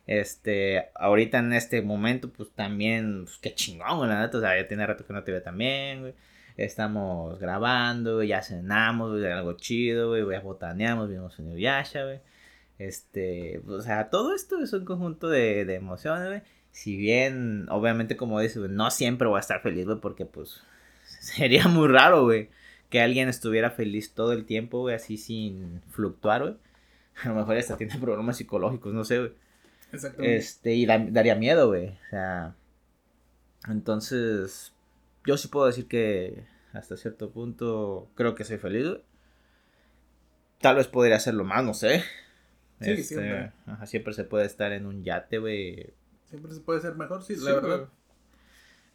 Este, 0.06 0.90
ahorita 0.94 1.38
en 1.38 1.52
este 1.52 1.82
momento, 1.82 2.30
pues 2.32 2.50
también, 2.50 3.24
pues 3.24 3.38
qué 3.38 3.54
chingón, 3.54 3.98
güey, 3.98 4.08
la 4.08 4.20
neta. 4.20 4.38
O 4.38 4.40
sea, 4.40 4.60
ya 4.60 4.68
tiene 4.68 4.86
rato 4.86 5.06
que 5.06 5.12
no 5.12 5.24
te 5.24 5.32
veo 5.32 5.42
también, 5.42 6.00
güey. 6.00 6.14
Estamos 6.56 7.38
grabando, 7.38 8.22
ya 8.22 8.42
cenamos, 8.42 9.22
algo 9.24 9.54
chido, 9.54 10.10
güey, 10.10 10.24
ya 10.30 10.40
botaneamos, 10.40 11.08
vimos 11.08 11.38
un 11.38 11.56
Yasha, 11.56 12.04
güey. 12.04 12.20
Este, 12.78 13.60
o 13.68 13.80
sea, 13.80 14.10
todo 14.10 14.34
esto 14.34 14.58
es 14.62 14.72
un 14.72 14.84
conjunto 14.84 15.28
de, 15.28 15.64
de 15.64 15.74
emociones, 15.76 16.28
güey 16.28 16.42
si 16.72 16.96
bien, 16.96 17.66
obviamente, 17.70 18.16
como 18.16 18.40
dices, 18.40 18.70
no 18.70 18.90
siempre 18.90 19.28
voy 19.28 19.38
a 19.38 19.40
estar 19.40 19.60
feliz, 19.60 19.86
güey, 19.86 19.98
porque 20.00 20.24
pues 20.24 20.62
sería 21.24 21.68
muy 21.68 21.88
raro, 21.88 22.24
güey, 22.24 22.48
que 22.88 23.00
alguien 23.00 23.28
estuviera 23.28 23.70
feliz 23.70 24.14
todo 24.14 24.32
el 24.32 24.46
tiempo, 24.46 24.80
güey, 24.80 24.94
así 24.94 25.16
sin 25.16 25.82
fluctuar, 25.90 26.42
güey. 26.42 26.56
A 27.22 27.28
lo 27.28 27.34
mejor 27.34 27.56
hasta 27.56 27.76
tiene 27.76 27.98
problemas 27.98 28.38
psicológicos, 28.38 28.94
no 28.94 29.04
sé, 29.04 29.18
güey. 29.18 29.32
Exactamente. 29.92 30.36
Este, 30.36 30.74
y 30.74 30.86
daría 30.86 31.34
miedo, 31.34 31.68
güey. 31.68 31.88
O 31.88 32.10
sea, 32.10 32.54
entonces, 33.68 34.72
yo 35.26 35.36
sí 35.36 35.48
puedo 35.48 35.66
decir 35.66 35.86
que 35.86 36.44
hasta 36.72 36.96
cierto 36.96 37.30
punto 37.30 38.08
creo 38.14 38.34
que 38.34 38.44
soy 38.44 38.56
feliz, 38.56 38.86
güey. 38.88 39.02
Tal 40.60 40.76
vez 40.76 40.88
podría 40.88 41.16
hacerlo 41.16 41.44
más, 41.44 41.64
no 41.64 41.74
sé. 41.74 42.02
Sí, 42.80 42.92
este, 42.92 43.02
siempre. 43.02 43.52
siempre 43.86 44.14
se 44.14 44.24
puede 44.24 44.46
estar 44.46 44.72
en 44.72 44.86
un 44.86 45.04
yate, 45.04 45.38
güey, 45.38 45.92
Siempre 46.24 46.54
se 46.54 46.60
puede 46.60 46.80
ser 46.80 46.94
mejor, 46.94 47.22
sí, 47.22 47.34
la 47.36 47.54
verdad. 47.54 47.88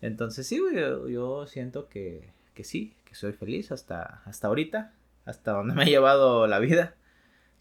Entonces 0.05 0.45
sí, 0.45 0.59
güey, 0.59 0.75
yo, 1.11 1.47
siento 1.47 1.89
que, 1.89 2.29
que, 2.53 2.63
sí, 2.63 2.95
que 3.05 3.15
soy 3.15 3.33
feliz 3.33 3.71
hasta, 3.71 4.21
hasta 4.25 4.47
ahorita, 4.47 4.93
hasta 5.25 5.53
donde 5.53 5.73
me 5.73 5.83
ha 5.83 5.85
llevado 5.85 6.45
la 6.45 6.59
vida. 6.59 6.95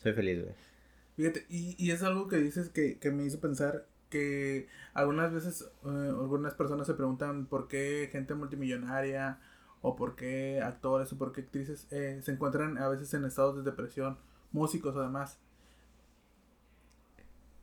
Soy 0.03 0.13
feliz, 0.13 0.43
güey. 0.43 0.55
Fíjate, 1.17 1.47
y, 1.49 1.75
y 1.83 1.93
es 1.93 2.03
algo 2.03 2.29
que 2.29 2.37
dices 2.37 2.69
que, 2.69 2.99
que 2.99 3.11
me 3.11 3.25
hizo 3.25 3.41
pensar 3.41 3.87
que 4.11 4.69
algunas 4.93 5.33
veces 5.33 5.63
eh, 5.85 5.89
algunas 5.89 6.55
personas 6.55 6.87
se 6.87 6.95
preguntan 6.95 7.47
por 7.47 7.67
qué 7.67 8.09
gente 8.13 8.35
multimillonaria 8.35 9.41
o 9.81 9.97
por 9.97 10.15
qué 10.15 10.61
actores 10.63 11.13
o 11.13 11.19
por 11.19 11.33
qué 11.33 11.41
actrices 11.43 11.87
eh, 11.91 12.21
se 12.23 12.33
encuentran 12.33 12.77
a 12.79 12.89
veces 12.89 13.13
en 13.15 13.25
estados 13.25 13.57
de 13.57 13.63
depresión, 13.63 14.19
músicos 14.53 14.97
además. 14.97 15.39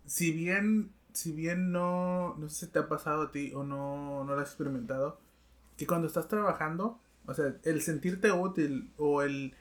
si 0.06 0.32
bien, 0.32 0.92
si 1.14 1.32
bien 1.32 1.72
no, 1.72 2.36
no 2.38 2.50
sé 2.50 2.66
si 2.66 2.72
te 2.72 2.80
ha 2.80 2.88
pasado 2.88 3.24
a 3.24 3.32
ti 3.32 3.54
o 3.54 3.64
no, 3.64 4.24
no 4.24 4.36
lo 4.36 4.42
has 4.42 4.50
experimentado, 4.50 5.20
que 5.78 5.88
cuando 5.88 6.08
estás 6.08 6.28
trabajando, 6.28 7.00
o 7.26 7.34
sea, 7.34 7.56
el 7.64 7.82
sentirte 7.82 8.32
útil 8.32 8.92
o 8.98 9.22
el, 9.22 9.56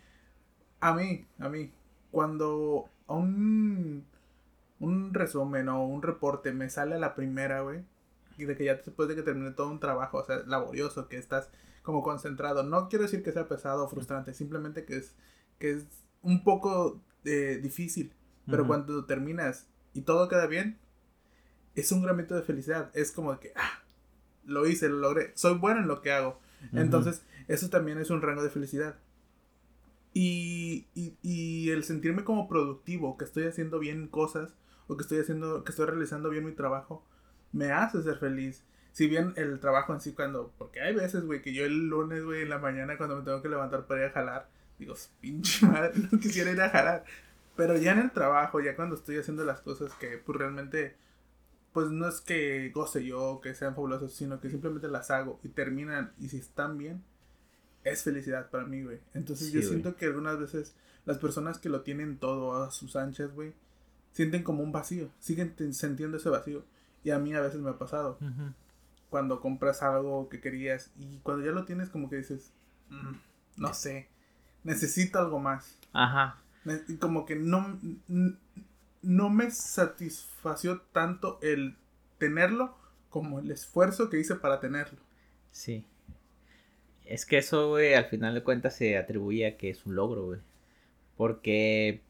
a 0.80 0.94
mí, 0.94 1.26
a 1.38 1.48
mí, 1.48 1.72
cuando 2.10 2.88
un, 3.06 4.04
un 4.80 5.14
resumen 5.14 5.68
o 5.68 5.86
un 5.86 6.02
reporte 6.02 6.52
me 6.52 6.70
sale 6.70 6.96
a 6.96 6.98
la 6.98 7.14
primera, 7.14 7.62
güey, 7.62 7.84
y 8.38 8.44
de 8.44 8.56
que 8.56 8.64
ya 8.64 8.74
después 8.76 9.08
de 9.08 9.14
que 9.14 9.22
termine 9.22 9.52
todo 9.52 9.70
un 9.70 9.80
trabajo, 9.80 10.18
o 10.18 10.24
sea, 10.24 10.38
laborioso, 10.46 11.08
que 11.08 11.18
estás 11.18 11.50
como 11.82 12.02
concentrado, 12.02 12.62
no 12.62 12.88
quiero 12.88 13.04
decir 13.04 13.22
que 13.22 13.32
sea 13.32 13.48
pesado 13.48 13.84
o 13.84 13.88
frustrante, 13.88 14.34
simplemente 14.34 14.84
que 14.84 14.96
es, 14.96 15.14
que 15.58 15.72
es 15.72 15.86
un 16.22 16.44
poco 16.44 17.00
eh, 17.24 17.58
difícil, 17.62 18.12
pero 18.46 18.66
cuando 18.66 19.04
terminas 19.04 19.68
y 19.94 20.02
todo 20.02 20.28
queda 20.28 20.46
bien, 20.46 20.78
es 21.80 21.92
un 21.92 22.02
gramito 22.02 22.34
de 22.34 22.42
felicidad. 22.42 22.90
Es 22.94 23.12
como 23.12 23.38
que, 23.38 23.52
ah, 23.56 23.82
lo 24.46 24.66
hice, 24.66 24.88
lo 24.88 24.98
logré, 24.98 25.32
soy 25.34 25.58
bueno 25.58 25.80
en 25.80 25.88
lo 25.88 26.00
que 26.02 26.12
hago. 26.12 26.40
Entonces, 26.72 27.22
eso 27.48 27.70
también 27.70 27.98
es 27.98 28.10
un 28.10 28.20
rango 28.20 28.42
de 28.42 28.50
felicidad. 28.50 28.96
Y, 30.12 30.86
y, 30.94 31.16
y, 31.22 31.70
el 31.70 31.84
sentirme 31.84 32.24
como 32.24 32.48
productivo, 32.48 33.16
que 33.16 33.24
estoy 33.24 33.44
haciendo 33.44 33.78
bien 33.78 34.08
cosas, 34.08 34.54
o 34.88 34.96
que 34.96 35.02
estoy 35.02 35.20
haciendo, 35.20 35.62
que 35.64 35.70
estoy 35.70 35.86
realizando 35.86 36.30
bien 36.30 36.44
mi 36.44 36.52
trabajo, 36.52 37.04
me 37.52 37.72
hace 37.72 38.02
ser 38.02 38.18
feliz. 38.18 38.64
Si 38.92 39.06
bien 39.06 39.32
el 39.36 39.60
trabajo 39.60 39.94
en 39.94 40.00
sí 40.00 40.12
cuando, 40.12 40.52
porque 40.58 40.80
hay 40.80 40.94
veces, 40.94 41.24
güey, 41.24 41.42
que 41.42 41.54
yo 41.54 41.64
el 41.64 41.88
lunes, 41.88 42.24
güey, 42.24 42.42
en 42.42 42.50
la 42.50 42.58
mañana 42.58 42.96
cuando 42.96 43.16
me 43.16 43.22
tengo 43.22 43.40
que 43.40 43.48
levantar 43.48 43.86
para 43.86 44.00
ir 44.00 44.06
a 44.08 44.12
jalar, 44.12 44.48
digo, 44.78 44.94
pinche 45.20 45.64
madre, 45.68 45.92
no 46.10 46.18
quisiera 46.18 46.50
ir 46.50 46.60
a 46.60 46.70
jalar. 46.70 47.04
Pero 47.56 47.76
ya 47.76 47.92
en 47.92 48.00
el 48.00 48.10
trabajo, 48.10 48.60
ya 48.60 48.74
cuando 48.74 48.96
estoy 48.96 49.18
haciendo 49.18 49.44
las 49.44 49.60
cosas 49.60 49.92
que 49.94 50.18
pues 50.18 50.38
realmente, 50.38 50.96
pues 51.72 51.90
no 51.90 52.08
es 52.08 52.20
que 52.20 52.70
goce 52.70 53.04
yo, 53.04 53.40
que 53.42 53.54
sean 53.54 53.74
fabulosas, 53.74 54.12
sino 54.12 54.40
que 54.40 54.50
simplemente 54.50 54.88
las 54.88 55.10
hago 55.10 55.38
y 55.42 55.48
terminan 55.48 56.12
y 56.18 56.28
si 56.28 56.38
están 56.38 56.78
bien, 56.78 57.02
es 57.84 58.02
felicidad 58.02 58.50
para 58.50 58.64
mí, 58.64 58.82
güey. 58.82 58.98
Entonces 59.14 59.52
yo 59.52 59.62
siento 59.62 59.96
que 59.96 60.06
algunas 60.06 60.38
veces 60.38 60.74
las 61.06 61.18
personas 61.18 61.58
que 61.58 61.68
lo 61.68 61.82
tienen 61.82 62.18
todo 62.18 62.62
a 62.62 62.70
sus 62.70 62.96
anchas, 62.96 63.32
güey, 63.34 63.54
sienten 64.12 64.42
como 64.42 64.62
un 64.62 64.72
vacío, 64.72 65.10
siguen 65.18 65.54
sintiendo 65.72 66.16
ese 66.16 66.28
vacío. 66.28 66.64
Y 67.02 67.10
a 67.10 67.18
mí 67.18 67.32
a 67.34 67.40
veces 67.40 67.60
me 67.60 67.70
ha 67.70 67.78
pasado. 67.78 68.18
Cuando 69.08 69.40
compras 69.40 69.82
algo 69.82 70.28
que 70.28 70.40
querías 70.40 70.90
y 70.98 71.18
cuando 71.18 71.44
ya 71.44 71.52
lo 71.52 71.64
tienes 71.64 71.88
como 71.88 72.10
que 72.10 72.16
dices, 72.16 72.52
mm, 72.90 73.14
no 73.56 73.74
sé, 73.74 74.08
necesito 74.62 75.18
algo 75.18 75.38
más. 75.38 75.78
Ajá. 75.92 76.36
Como 77.00 77.24
que 77.24 77.36
no, 77.36 77.78
no 79.02 79.30
me 79.30 79.50
satisfació 79.50 80.82
tanto 80.92 81.38
el 81.42 81.76
tenerlo 82.18 82.76
como 83.08 83.40
el 83.40 83.50
esfuerzo 83.50 84.10
que 84.10 84.20
hice 84.20 84.36
para 84.36 84.60
tenerlo. 84.60 84.98
Sí. 85.50 85.84
Es 87.04 87.26
que 87.26 87.38
eso, 87.38 87.70
güey, 87.70 87.94
al 87.94 88.04
final 88.06 88.34
de 88.34 88.44
cuentas 88.44 88.76
se 88.76 88.96
atribuye 88.96 89.46
a 89.46 89.56
que 89.56 89.70
es 89.70 89.84
un 89.84 89.96
logro, 89.96 90.26
güey. 90.26 90.40
Porque 91.16 92.02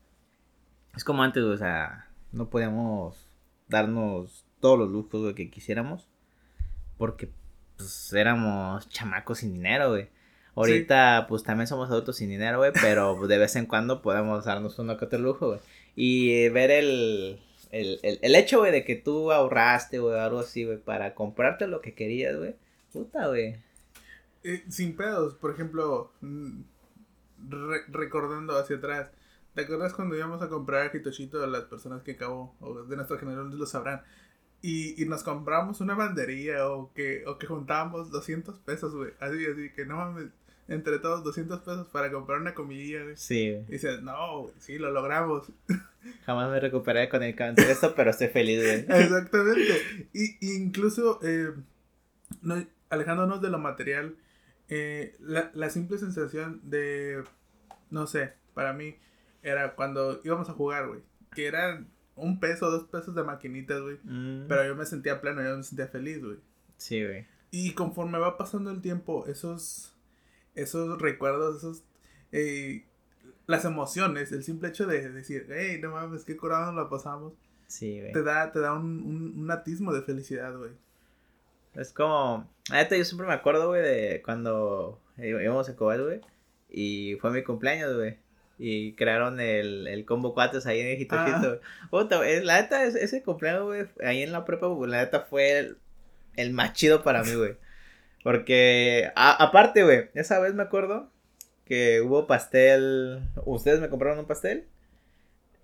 es 0.95 1.05
como 1.05 1.23
antes, 1.23 1.43
o 1.43 1.57
sea, 1.57 2.09
no 2.33 2.51
podíamos 2.51 3.27
darnos 3.69 4.45
todos 4.61 4.79
los 4.79 4.91
lujos, 4.91 5.35
que 5.35 5.51
quisiéramos. 5.51 6.07
Porque, 6.99 7.31
pues, 7.77 8.13
éramos 8.13 8.89
chamacos 8.91 9.39
sin 9.39 9.55
dinero, 9.55 9.91
güey. 9.91 10.09
Ahorita, 10.55 11.27
pues 11.29 11.45
también 11.45 11.67
somos 11.67 11.89
adultos 11.89 12.17
sin 12.17 12.29
dinero, 12.29 12.59
güey, 12.59 12.73
pero 12.83 13.27
de 13.27 13.39
vez 13.39 13.57
en 13.57 13.67
cuando 13.67 14.03
podemos 14.03 14.45
darnos 14.45 14.79
uno 14.79 14.99
que 14.99 15.07
otro 15.07 15.19
lujo, 15.19 15.47
güey. 15.47 15.61
Y 16.03 16.49
ver 16.49 16.71
el, 16.71 17.39
el, 17.73 18.01
el, 18.03 18.35
hecho, 18.35 18.61
güey, 18.61 18.73
de 18.73 18.87
que 18.87 18.97
tú 18.97 19.33
ahorraste, 19.33 19.99
güey, 19.99 20.19
algo 20.19 20.39
así, 20.39 20.65
güey, 20.65 20.79
para 20.79 21.15
comprarte 21.15 21.67
lo 21.67 21.83
que 21.83 21.93
querías, 21.93 22.39
güey. 22.39 22.57
Puta, 22.91 23.27
güey. 23.27 23.59
Eh, 24.43 24.65
sin 24.71 24.97
pedos, 24.97 25.35
por 25.35 25.51
ejemplo, 25.51 26.11
mm, 26.23 26.63
recordando 27.89 28.57
hacia 28.57 28.77
atrás. 28.77 29.11
¿Te 29.55 29.61
acuerdas 29.61 29.93
cuando 29.93 30.17
íbamos 30.17 30.41
a 30.41 30.49
comprar 30.49 30.91
Hitoshito 30.97 31.47
las 31.47 31.65
personas 31.65 32.03
que 32.03 32.13
acabó, 32.13 32.57
o 32.61 32.83
de 32.85 32.97
nuestra 32.97 33.19
generación 33.19 33.59
lo 33.59 33.67
sabrán? 33.67 34.01
Y, 34.63 35.03
y 35.03 35.07
nos 35.07 35.23
compramos 35.23 35.83
una 35.83 35.95
bandería 35.95 36.67
o 36.67 36.95
que, 36.95 37.25
o 37.27 37.37
que 37.37 37.47
juntábamos 37.47 38.11
200 38.11 38.59
pesos, 38.61 38.95
güey. 38.95 39.13
Así, 39.21 39.45
así, 39.45 39.71
que 39.77 39.85
no 39.85 39.97
mames, 39.97 40.31
entre 40.71 41.01
todos 41.01 41.25
200 41.25 41.61
pesos 41.61 41.89
para 41.89 42.11
comprar 42.13 42.41
una 42.41 42.55
comidilla, 42.55 43.03
güey. 43.03 43.17
Sí, 43.17 43.51
güey. 43.51 43.65
Y 43.69 43.73
dices, 43.73 44.03
no, 44.03 44.43
güey, 44.43 44.55
sí, 44.59 44.79
lo 44.79 44.91
logramos. 44.91 45.51
Jamás 46.25 46.49
me 46.49 46.61
recuperé 46.61 47.09
con 47.09 47.23
el 47.23 47.35
de 47.35 47.71
esto, 47.71 47.93
pero 47.95 48.11
estoy 48.11 48.29
feliz, 48.29 48.63
güey. 48.63 49.01
Exactamente. 49.03 50.09
Y, 50.13 50.57
incluso, 50.57 51.19
eh, 51.25 51.53
no, 52.41 52.65
alejándonos 52.89 53.43
de 53.43 53.51
lo 53.51 53.59
material, 53.59 54.15
eh, 54.69 55.17
la, 55.19 55.51
la 55.55 55.71
simple 55.71 55.99
sensación 55.99 56.61
de, 56.63 57.25
no 57.91 58.07
sé, 58.07 58.35
para 58.55 58.73
mí, 58.73 58.97
era 59.43 59.75
cuando 59.75 60.21
íbamos 60.23 60.49
a 60.49 60.53
jugar, 60.53 60.87
güey. 60.87 61.01
Que 61.35 61.47
eran 61.47 61.89
un 62.15 62.39
peso, 62.39 62.71
dos 62.71 62.85
pesos 62.85 63.17
de 63.17 63.25
maquinitas, 63.25 63.81
güey. 63.81 63.99
Mm. 64.05 64.47
Pero 64.47 64.65
yo 64.65 64.77
me 64.77 64.87
sentía 64.87 65.21
pleno, 65.21 65.43
yo 65.43 65.57
me 65.57 65.65
sentía 65.65 65.89
feliz, 65.89 66.23
güey. 66.23 66.39
Sí, 66.77 67.05
güey. 67.05 67.27
Y 67.51 67.73
conforme 67.73 68.19
va 68.19 68.39
pasando 68.39 68.71
el 68.71 68.81
tiempo, 68.81 69.27
esos 69.27 69.90
esos 70.63 71.01
recuerdos, 71.01 71.59
esos, 71.59 71.85
eh, 72.33 72.85
las 73.47 73.65
emociones, 73.65 74.33
el 74.33 74.45
simple 74.45 74.69
hecho 74.69 74.87
de 74.87 75.11
decir, 75.11 75.47
hey, 75.51 75.79
no 75.83 75.91
mames, 75.91 76.25
qué 76.25 76.37
curado 76.37 76.67
nos 76.67 76.85
la 76.85 76.91
pasamos. 76.91 77.35
Sí, 77.67 78.01
güey. 78.01 78.13
Te 78.13 78.23
da, 78.23 78.53
te 78.53 78.61
da 78.61 78.73
un, 78.73 79.03
un, 79.03 79.41
un 79.41 79.51
atismo 79.51 79.93
de 79.93 80.03
felicidad, 80.03 80.57
güey. 80.57 80.73
Es 81.75 81.93
como, 81.93 82.49
neta, 82.71 82.97
yo 82.97 83.05
siempre 83.05 83.27
me 83.27 83.35
acuerdo, 83.35 83.69
güey, 83.69 83.83
de 83.83 84.23
cuando 84.25 85.01
íbamos 85.17 85.69
a 85.69 85.77
Cobal, 85.77 86.03
güey, 86.03 86.21
y 86.69 87.17
fue 87.21 87.31
mi 87.31 87.43
cumpleaños, 87.43 87.97
güey. 87.97 88.19
Y 88.59 88.93
crearon 88.95 89.41
el, 89.41 89.87
el 89.87 90.05
combo 90.05 90.35
cuates 90.35 90.67
ahí 90.67 90.81
en 90.81 90.89
el 90.89 91.01
Hitoshito. 91.01 91.61
Ah. 91.93 92.21
la 92.43 92.61
neta, 92.61 92.85
ese 92.85 93.23
cumpleaños, 93.23 93.65
güey, 93.65 93.87
ahí 94.05 94.23
en 94.23 94.33
la 94.33 94.45
prepa, 94.45 94.69
la 94.87 94.99
neta 94.99 95.21
fue 95.23 95.59
el, 95.59 95.79
el 96.37 96.53
más 96.53 96.73
chido 96.75 97.03
para 97.03 97.23
mí, 97.23 97.35
güey. 97.35 97.57
Porque, 98.23 99.11
aparte, 99.15 99.83
güey, 99.83 100.11
esa 100.15 100.39
vez 100.39 100.55
me 100.55 100.63
acuerdo 100.63 101.11
que 101.65 102.01
hubo 102.01 102.27
pastel. 102.27 103.21
Ustedes 103.45 103.81
me 103.81 103.89
compraron 103.89 104.19
un 104.19 104.27
pastel. 104.27 104.67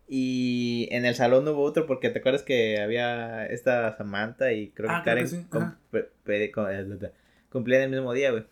Y 0.09 0.89
en 0.93 1.05
el 1.05 1.17
salón 1.17 1.49
hubo 1.49 1.63
otro 1.63 1.87
porque 1.87 2.11
te 2.11 2.21
acuerdas 2.21 2.43
que 2.43 2.81
había 2.81 3.45
esta 3.47 3.97
Samantha 3.97 4.53
y 4.53 4.71
creo 4.71 4.89
que 4.89 5.03
Karen 5.05 5.49
eh, 6.71 7.11
cumplían 7.51 7.83
el 7.83 7.91
mismo 7.91 8.13
día, 8.13 8.31
güey. 8.31 8.45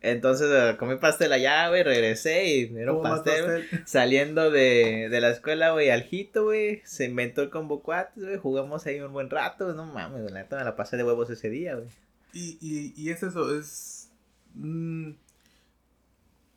Entonces 0.00 0.48
eh, 0.52 0.76
comí 0.76 0.96
pastel 0.96 1.32
allá, 1.32 1.70
güey, 1.70 1.82
regresé 1.82 2.46
y 2.46 2.68
me 2.68 2.80
dieron 2.80 3.02
pastel, 3.02 3.64
Saliendo 3.86 4.50
de, 4.50 5.08
de 5.10 5.20
la 5.20 5.30
escuela, 5.30 5.72
güey, 5.72 5.88
aljito, 5.88 6.44
güey. 6.44 6.82
Se 6.84 7.06
inventó 7.06 7.40
el 7.40 7.48
combo 7.48 7.82
cuates, 7.82 8.22
güey. 8.22 8.36
Jugamos 8.36 8.86
ahí 8.86 9.00
un 9.00 9.12
buen 9.14 9.30
rato, 9.30 9.72
no 9.72 9.86
mames, 9.86 10.30
la 10.30 10.42
neta 10.42 10.58
me 10.58 10.64
la 10.64 10.76
pasé 10.76 10.98
de 10.98 11.04
huevos 11.04 11.30
ese 11.30 11.48
día, 11.48 11.74
güey. 11.74 11.88
Y, 12.32 12.58
y, 12.60 12.94
y 12.96 13.10
es 13.10 13.22
eso, 13.22 13.56
es... 13.56 14.10
Mm, 14.54 15.12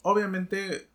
obviamente 0.02 0.90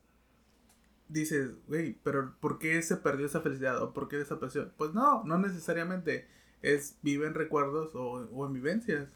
dices, 1.09 1.53
güey, 1.67 1.99
pero 2.03 2.35
¿por 2.41 2.59
qué 2.59 2.81
se 2.83 2.97
perdió 2.97 3.27
esa 3.27 3.41
felicidad? 3.41 3.83
¿O 3.83 3.93
por 3.93 4.09
qué 4.09 4.17
desapareció? 4.17 4.73
Pues 4.77 4.95
no, 4.95 5.25
no 5.25 5.39
necesariamente. 5.39 6.29
Es 6.63 6.99
vive 7.03 7.27
en 7.27 7.35
recuerdos 7.35 7.91
o, 7.95 8.47
en 8.47 8.53
vivencias. 8.53 9.09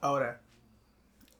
Ahora, 0.00 0.40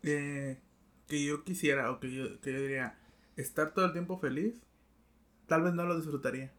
eh, 0.03 0.61
que 1.09 1.25
yo 1.25 1.43
quisiera 1.43 1.91
o 1.91 1.99
que 1.99 2.15
yo, 2.15 2.41
que 2.41 2.53
yo 2.53 2.61
diría, 2.61 2.99
estar 3.37 3.73
todo 3.73 3.87
el 3.87 3.93
tiempo 3.93 4.19
feliz, 4.19 4.61
tal 5.47 5.63
vez 5.63 5.73
no 5.73 5.85
lo 5.85 5.97
disfrutaría. 5.97 6.53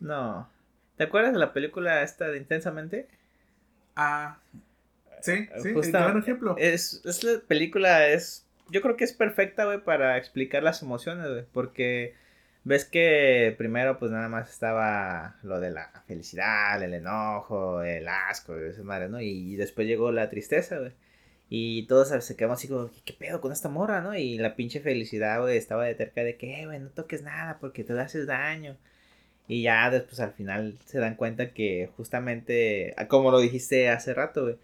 No. 0.00 0.50
¿Te 0.96 1.04
acuerdas 1.04 1.32
de 1.32 1.38
la 1.38 1.52
película 1.52 2.02
esta 2.02 2.28
de 2.28 2.38
Intensamente? 2.38 3.08
Ah, 3.96 4.38
sí, 5.20 5.32
eh, 5.32 5.50
sí, 5.62 5.68
es 5.68 5.94
un 5.94 6.18
ejemplo. 6.18 6.56
Es, 6.58 7.02
es 7.04 7.24
la 7.24 7.40
película, 7.40 8.08
es, 8.08 8.46
yo 8.70 8.80
creo 8.80 8.96
que 8.96 9.04
es 9.04 9.12
perfecta, 9.12 9.64
güey, 9.64 9.82
para 9.82 10.16
explicar 10.16 10.62
las 10.62 10.82
emociones, 10.82 11.28
güey, 11.28 11.44
porque 11.52 12.14
ves 12.64 12.84
que 12.84 13.54
primero, 13.58 13.98
pues 13.98 14.10
nada 14.10 14.28
más 14.28 14.50
estaba 14.50 15.36
lo 15.42 15.60
de 15.60 15.70
la 15.70 16.02
felicidad, 16.06 16.82
el 16.82 16.94
enojo, 16.94 17.82
el 17.82 18.08
asco, 18.08 18.56
esa 18.56 18.82
madre, 18.82 19.08
¿no? 19.08 19.20
Y 19.20 19.56
después 19.56 19.86
llegó 19.86 20.12
la 20.12 20.30
tristeza, 20.30 20.78
güey. 20.78 20.92
Y 21.54 21.86
todos 21.86 22.08
se 22.24 22.36
quedamos 22.36 22.58
así 22.58 22.68
como, 22.68 22.90
¿qué 23.04 23.12
pedo 23.12 23.42
con 23.42 23.52
esta 23.52 23.68
morra, 23.68 24.00
no? 24.00 24.14
Y 24.16 24.38
la 24.38 24.56
pinche 24.56 24.80
felicidad, 24.80 25.40
güey, 25.40 25.58
estaba 25.58 25.84
de 25.84 25.94
cerca 25.94 26.24
de 26.24 26.36
que, 26.38 26.62
eh, 26.62 26.66
güey, 26.66 26.80
no 26.80 26.88
toques 26.88 27.22
nada 27.22 27.58
porque 27.60 27.84
te 27.84 27.98
haces 28.00 28.26
daño. 28.26 28.78
Y 29.52 29.60
ya 29.60 29.90
después 29.90 30.18
al 30.18 30.32
final 30.32 30.78
se 30.86 30.98
dan 30.98 31.14
cuenta 31.14 31.52
que 31.52 31.90
justamente, 31.94 32.94
ah, 32.96 33.06
como 33.06 33.30
lo 33.30 33.38
dijiste 33.38 33.90
hace 33.90 34.14
rato, 34.14 34.44
güey, 34.44 34.56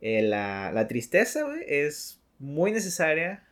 eh, 0.00 0.22
la, 0.22 0.72
la, 0.72 0.88
tristeza, 0.88 1.46
es 1.68 2.20
muy 2.40 2.72
necesaria 2.72 3.46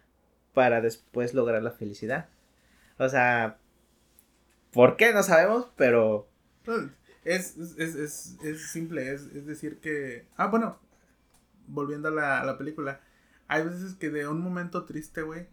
para 0.55 0.81
después 0.81 1.35
lograr 1.35 1.63
la 1.63 1.71
felicidad. 1.71 2.29
O 2.99 3.09
sea, 3.09 3.59
¿por 4.73 4.97
qué? 4.97 5.13
No 5.13 5.23
sabemos, 5.23 5.69
pero 5.77 6.29
Es, 7.23 7.57
es, 7.57 7.95
es, 7.95 8.37
es, 8.43 8.71
simple, 8.73 9.13
es, 9.15 9.23
es, 9.27 9.47
decir 9.47 9.79
que... 9.79 10.27
Ah, 10.35 10.49
bueno, 10.49 10.81
volviendo 11.69 12.09
a 12.09 12.11
la, 12.11 12.41
a 12.41 12.45
la 12.45 12.59
película. 12.59 13.01
Hay 13.47 13.63
veces 13.63 13.95
que 13.95 14.11
de 14.11 14.27
un 14.27 14.41
momento 14.41 14.85
triste, 14.85 15.23
güey, 15.23 15.47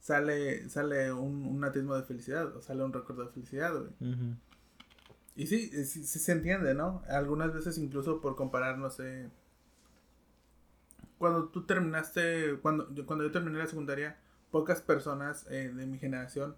sale, 0.00 0.68
sale 0.68 1.12
un, 1.12 1.46
un 1.46 1.64
atismo 1.64 1.94
de 1.94 2.02
felicidad, 2.02 2.54
o 2.56 2.62
sale 2.62 2.84
un 2.84 2.92
recuerdo 2.92 3.24
de 3.24 3.32
felicidad, 3.32 3.72
güey. 3.72 4.36
Y 5.34 5.46
sí, 5.46 5.84
sí, 5.84 6.04
se 6.04 6.32
entiende, 6.32 6.74
¿no? 6.74 7.02
Algunas 7.08 7.52
veces 7.52 7.76
incluso 7.78 8.20
por 8.20 8.36
comparar, 8.36 8.78
no 8.78 8.90
sé... 8.90 9.30
Cuando 11.18 11.48
tú 11.48 11.64
terminaste, 11.64 12.58
cuando 12.60 12.92
yo, 12.94 13.06
cuando 13.06 13.24
yo 13.24 13.32
terminé 13.32 13.58
la 13.58 13.66
secundaria, 13.66 14.18
pocas 14.50 14.82
personas 14.82 15.46
eh, 15.50 15.72
de 15.74 15.86
mi 15.86 15.98
generación 15.98 16.56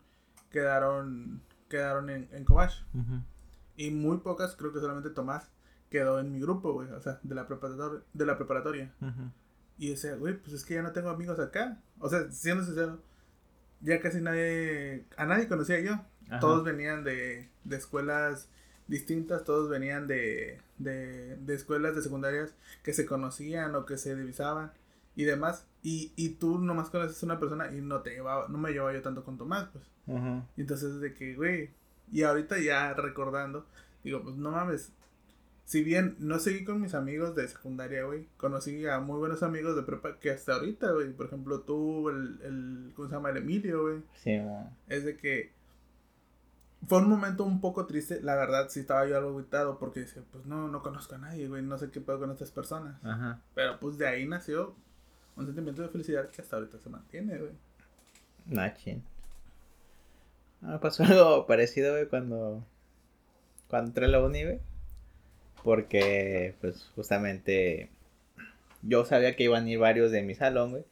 quedaron, 0.51 1.43
quedaron 1.69 2.11
en, 2.11 2.29
en 2.33 2.45
y 3.77 3.91
muy 3.93 4.19
pocas, 4.19 4.57
creo 4.57 4.73
que 4.73 4.81
solamente 4.81 5.11
Tomás, 5.11 5.51
quedó 5.89 6.19
en 6.19 6.33
mi 6.33 6.41
grupo, 6.41 6.73
güey, 6.73 6.91
o 6.91 7.01
sea, 7.01 7.21
de 7.23 7.35
la 7.35 7.47
preparatoria. 7.47 8.03
De 8.13 8.27
la 8.27 8.37
preparatoria. 8.37 8.93
Y 9.79 9.91
decía, 9.91 10.17
güey, 10.17 10.37
pues 10.37 10.53
es 10.53 10.65
que 10.65 10.75
ya 10.75 10.83
no 10.83 10.91
tengo 10.91 11.11
amigos 11.11 11.39
acá. 11.39 11.81
O 12.01 12.09
sea, 12.09 12.31
siendo 12.33 12.65
sincero, 12.65 13.01
ya 13.81 14.01
casi 14.01 14.21
nadie, 14.21 15.05
a 15.17 15.27
nadie 15.27 15.49
conocía 15.49 15.81
yo. 15.81 16.01
Todos 16.41 16.65
venían 16.65 17.05
de, 17.05 17.49
de 17.65 17.77
escuelas 17.77 18.51
distintas, 18.87 19.45
todos 19.45 19.71
venían 19.71 20.07
de, 20.07 20.61
de, 20.79 21.37
de 21.37 21.55
escuelas 21.55 21.95
de 21.97 22.03
secundarias 22.03 22.55
que 22.83 22.93
se 22.93 23.07
conocían 23.07 23.75
o 23.75 23.87
que 23.87 23.97
se 23.97 24.15
divisaban 24.15 24.73
y 25.17 25.25
demás. 25.25 25.67
Y, 25.83 26.13
y 26.17 26.31
tú 26.31 26.59
nomás 26.59 26.91
conoces 26.91 27.23
a 27.23 27.27
una 27.27 27.39
persona 27.41 27.73
y 27.73 27.81
no 27.81 28.03
te 28.03 28.11
llevaba, 28.11 28.47
no 28.49 28.59
me 28.59 28.73
llevaba 28.73 28.93
yo 28.93 29.01
tanto 29.03 29.25
con 29.25 29.39
Tomás, 29.39 29.69
pues. 29.73 29.85
Y 30.57 30.63
entonces 30.63 31.01
de 31.01 31.15
que, 31.15 31.35
güey, 31.35 31.71
y 32.11 32.23
ahorita 32.25 32.59
ya 32.59 32.93
recordando, 32.95 33.67
digo, 34.05 34.23
pues 34.23 34.37
no 34.37 34.51
mames. 34.51 34.93
Si 35.69 35.85
bien 35.85 36.17
no 36.19 36.39
seguí 36.39 36.65
con 36.65 36.81
mis 36.81 36.95
amigos 36.95 37.35
de 37.35 37.47
secundaria, 37.47 38.05
güey, 38.05 38.27
conocí 38.39 38.87
a 38.87 39.01
muy 39.01 39.19
buenos 39.19 39.43
amigos 39.43 39.77
de 39.77 39.83
prepa 39.83 40.19
que 40.19 40.31
hasta 40.31 40.55
ahorita, 40.55 40.93
güey. 40.93 41.13
Por 41.13 41.27
ejemplo, 41.27 41.61
tú, 41.61 42.09
el, 42.09 42.41
el 42.43 42.93
¿cómo 42.97 43.07
se 43.07 43.15
llama? 43.15 43.29
El 43.29 43.37
Emilio, 43.37 43.83
güey. 43.83 44.03
Sí, 44.15 44.39
güey. 44.39 44.65
Es 44.89 45.05
de 45.05 45.19
que 45.19 45.53
fue 46.87 47.03
un 47.03 47.11
momento 47.11 47.45
un 47.45 47.61
poco 47.61 47.85
triste, 47.85 48.23
la 48.23 48.35
verdad, 48.35 48.71
sí 48.71 48.81
estaba 48.81 49.07
yo 49.07 49.19
algo 49.19 49.29
agüitado 49.29 49.79
porque 49.79 50.01
dice, 50.01 50.23
pues 50.33 50.47
no, 50.47 50.69
no 50.69 50.83
conozco 50.83 51.17
a 51.17 51.19
nadie, 51.19 51.49
güey, 51.49 51.63
no 51.63 51.77
sé 51.77 51.91
qué 51.91 52.01
puedo 52.01 52.19
con 52.19 52.31
estas 52.31 52.51
personas. 52.51 52.97
Ajá. 53.05 53.43
Pero 53.55 53.79
pues 53.79 53.99
de 53.99 54.09
ahí 54.09 54.27
nació 54.27 54.75
un 55.37 55.45
sentimiento 55.45 55.83
de 55.83 55.91
felicidad 55.91 56.31
que 56.31 56.41
hasta 56.41 56.57
ahorita 56.57 56.79
se 56.79 56.89
mantiene, 56.89 57.37
güey. 57.37 57.53
Machín. 58.47 59.05
Me 60.63 60.73
ah, 60.73 60.81
pasó 60.81 61.03
algo 61.05 61.47
parecido, 61.47 61.93
güey, 61.93 62.09
cuando, 62.09 62.65
cuando 63.69 63.89
entré 63.89 64.07
a 64.07 64.09
la 64.09 64.25
uni, 64.25 64.45
güey. 64.45 64.61
Porque, 65.69 66.55
pues, 66.63 66.91
justamente 66.95 67.91
yo 68.81 69.05
sabía 69.05 69.37
que 69.37 69.45
iban 69.45 69.67
a 69.67 69.69
ir 69.69 69.79
varios 69.79 70.11
de 70.11 70.23
mi 70.23 70.35
salón, 70.35 70.71
güey, 70.71 70.85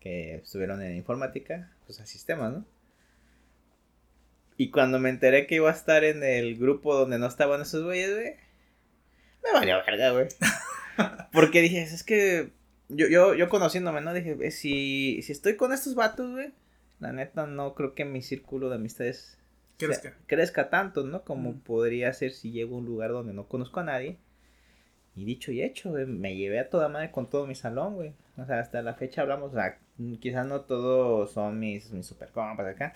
que 0.00 0.34
estuvieron 0.34 0.82
en 0.82 0.96
informática, 0.96 1.70
pues 1.86 2.00
a 2.00 2.06
sistemas, 2.06 2.52
¿no? 2.52 2.66
Y 4.56 4.72
cuando 4.72 4.98
me 4.98 5.10
enteré 5.10 5.46
que 5.46 5.54
iba 5.54 5.70
a 5.70 5.72
estar 5.72 6.02
en 6.02 6.24
el 6.24 6.56
grupo 6.56 6.96
donde 6.96 7.20
no 7.20 7.28
estaban 7.28 7.62
esos 7.62 7.84
güeyes, 7.84 8.12
güey, 8.12 8.34
me 9.44 9.52
valió 9.52 9.76
verga, 9.86 10.10
güey. 10.10 10.26
Porque 11.32 11.60
dije, 11.60 11.82
es 11.82 12.02
que 12.02 12.50
yo, 12.88 13.06
yo, 13.06 13.36
yo 13.36 13.48
conociéndome, 13.48 14.00
¿no? 14.00 14.12
Dije, 14.12 14.36
eh, 14.40 14.50
si, 14.50 15.22
si 15.22 15.30
estoy 15.30 15.54
con 15.54 15.72
estos 15.72 15.94
vatos, 15.94 16.32
güey, 16.32 16.52
la 16.98 17.12
neta, 17.12 17.46
no 17.46 17.76
creo 17.76 17.94
que 17.94 18.04
mi 18.04 18.20
círculo 18.20 18.68
de 18.68 18.74
amistades 18.74 19.38
crezca, 19.76 20.16
crezca 20.26 20.70
tanto, 20.70 21.04
¿no? 21.04 21.22
Como 21.22 21.60
podría 21.60 22.12
ser 22.12 22.32
si 22.32 22.50
llego 22.50 22.74
a 22.74 22.78
un 22.80 22.86
lugar 22.86 23.12
donde 23.12 23.32
no 23.32 23.46
conozco 23.46 23.78
a 23.78 23.84
nadie. 23.84 24.18
Y 25.16 25.24
dicho 25.24 25.52
y 25.52 25.62
hecho, 25.62 25.90
me 25.92 26.36
llevé 26.36 26.58
a 26.58 26.68
toda 26.68 26.88
madre 26.88 27.10
con 27.10 27.30
todo 27.30 27.46
mi 27.46 27.54
salón, 27.54 27.94
güey. 27.94 28.14
O 28.36 28.44
sea, 28.44 28.58
hasta 28.60 28.82
la 28.82 28.94
fecha 28.94 29.22
hablamos, 29.22 29.52
o 29.52 29.54
sea, 29.54 29.78
quizás 30.20 30.46
no 30.46 30.62
todos 30.62 31.32
son 31.32 31.58
mis, 31.60 31.90
mis 31.92 32.06
super 32.06 32.30
compas 32.30 32.66
acá. 32.66 32.94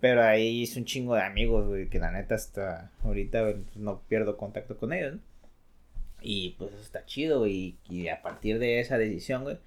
Pero 0.00 0.22
ahí 0.22 0.62
hice 0.62 0.78
un 0.78 0.84
chingo 0.84 1.14
de 1.14 1.22
amigos, 1.22 1.66
güey, 1.66 1.88
que 1.88 1.98
la 1.98 2.10
neta 2.12 2.34
hasta 2.34 2.92
ahorita 3.02 3.54
no 3.76 4.02
pierdo 4.02 4.36
contacto 4.36 4.76
con 4.78 4.92
ellos, 4.92 5.14
¿no? 5.14 5.20
Y 6.20 6.50
pues 6.58 6.72
eso 6.72 6.82
está 6.82 7.04
chido, 7.04 7.40
güey. 7.40 7.78
Y 7.88 8.08
a 8.08 8.22
partir 8.22 8.58
de 8.58 8.80
esa 8.80 8.98
decisión, 8.98 9.44
güey, 9.44 9.58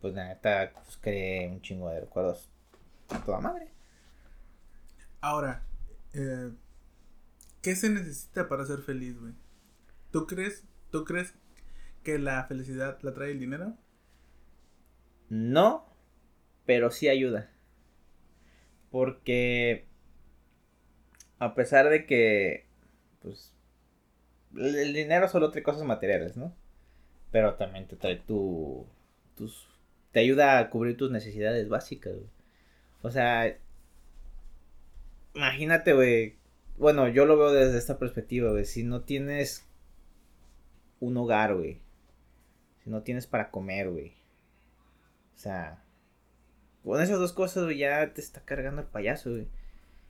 pues 0.00 0.14
la 0.14 0.28
neta, 0.28 0.72
pues 0.74 0.98
creé 0.98 1.48
un 1.48 1.62
chingo 1.62 1.90
de 1.90 2.00
recuerdos 2.00 2.50
a 3.10 3.24
toda 3.24 3.40
madre. 3.40 3.68
Ahora, 5.20 5.64
eh, 6.14 6.50
¿qué 7.62 7.74
se 7.74 7.90
necesita 7.90 8.48
para 8.48 8.64
ser 8.64 8.80
feliz, 8.80 9.18
güey? 9.18 9.32
¿Tú 10.12 10.26
crees, 10.26 10.64
¿Tú 10.90 11.04
crees 11.04 11.34
que 12.02 12.18
la 12.18 12.44
felicidad 12.44 12.98
la 13.02 13.12
trae 13.12 13.32
el 13.32 13.40
dinero? 13.40 13.76
No, 15.28 15.86
pero 16.64 16.90
sí 16.90 17.08
ayuda. 17.08 17.50
Porque 18.90 19.86
a 21.38 21.54
pesar 21.54 21.88
de 21.90 22.06
que, 22.06 22.66
pues, 23.20 23.54
el 24.56 24.92
dinero 24.92 25.28
solo 25.28 25.50
trae 25.50 25.62
cosas 25.62 25.84
materiales, 25.84 26.36
¿no? 26.36 26.54
Pero 27.30 27.54
también 27.54 27.86
te 27.86 27.96
trae 27.96 28.16
tu, 28.16 28.86
tus, 29.36 29.68
te 30.12 30.20
ayuda 30.20 30.58
a 30.58 30.70
cubrir 30.70 30.96
tus 30.96 31.10
necesidades 31.10 31.68
básicas, 31.68 32.14
güey. 32.14 32.30
O 33.02 33.10
sea, 33.10 33.58
imagínate, 35.34 35.92
güey. 35.92 36.38
Bueno, 36.78 37.08
yo 37.08 37.26
lo 37.26 37.36
veo 37.36 37.52
desde 37.52 37.78
esta 37.78 37.98
perspectiva, 37.98 38.50
güey. 38.50 38.64
Si 38.64 38.82
no 38.84 39.02
tienes 39.02 39.67
un 41.00 41.16
hogar, 41.16 41.54
güey. 41.54 41.80
Si 42.82 42.90
no 42.90 43.02
tienes 43.02 43.26
para 43.26 43.50
comer, 43.50 43.90
güey. 43.90 44.12
O 45.34 45.38
sea, 45.38 45.84
con 46.82 47.02
esas 47.02 47.18
dos 47.18 47.32
cosas, 47.32 47.64
güey, 47.64 47.78
ya 47.78 48.12
te 48.12 48.20
está 48.20 48.40
cargando 48.44 48.82
el 48.82 48.88
payaso, 48.88 49.30
güey. 49.30 49.46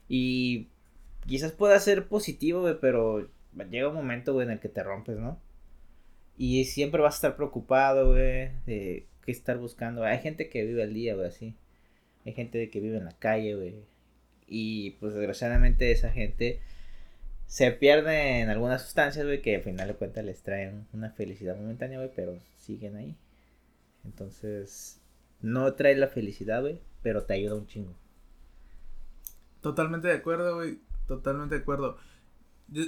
Y 0.07 0.69
quizás 1.27 1.51
pueda 1.51 1.79
ser 1.79 2.07
positivo, 2.07 2.61
güey, 2.61 2.79
pero 2.79 3.29
llega 3.69 3.89
un 3.89 3.95
momento, 3.95 4.33
güey, 4.33 4.45
en 4.47 4.53
el 4.53 4.59
que 4.59 4.69
te 4.69 4.83
rompes, 4.83 5.17
¿no? 5.17 5.39
Y 6.37 6.63
siempre 6.65 7.01
vas 7.01 7.15
a 7.15 7.17
estar 7.17 7.35
preocupado, 7.35 8.07
güey, 8.09 8.51
de 8.65 9.07
qué 9.25 9.31
estar 9.31 9.57
buscando. 9.57 10.03
Hay 10.03 10.19
gente 10.19 10.49
que 10.49 10.65
vive 10.65 10.83
al 10.83 10.93
día, 10.93 11.15
güey, 11.15 11.27
así. 11.27 11.55
Hay 12.25 12.33
gente 12.33 12.69
que 12.69 12.79
vive 12.79 12.97
en 12.97 13.05
la 13.05 13.17
calle, 13.17 13.55
güey. 13.55 13.75
Y 14.47 14.91
pues 14.91 15.13
desgraciadamente 15.13 15.91
esa 15.91 16.11
gente 16.11 16.59
se 17.49 17.71
pierde 17.71 18.41
en 18.41 18.49
algunas 18.51 18.83
sustancias, 18.83 19.25
güey, 19.25 19.41
que 19.41 19.55
al 19.55 19.63
final 19.63 19.87
de 19.87 19.95
cuentas 19.95 20.23
les 20.23 20.43
traen 20.43 20.87
una 20.93 21.09
felicidad 21.09 21.57
momentánea, 21.57 21.97
güey, 21.97 22.11
pero 22.15 22.37
siguen 22.55 22.95
ahí. 22.95 23.17
Entonces, 24.05 25.01
no 25.41 25.73
trae 25.73 25.95
la 25.95 26.09
felicidad, 26.09 26.61
güey, 26.61 26.79
pero 27.01 27.23
te 27.23 27.33
ayuda 27.33 27.55
un 27.55 27.65
chingo. 27.65 27.95
Totalmente 29.61 30.07
de 30.07 30.13
acuerdo, 30.13 30.57
güey. 30.57 30.79
Totalmente 31.07 31.55
de 31.55 31.61
acuerdo. 31.61 31.97
Yo, 32.67 32.83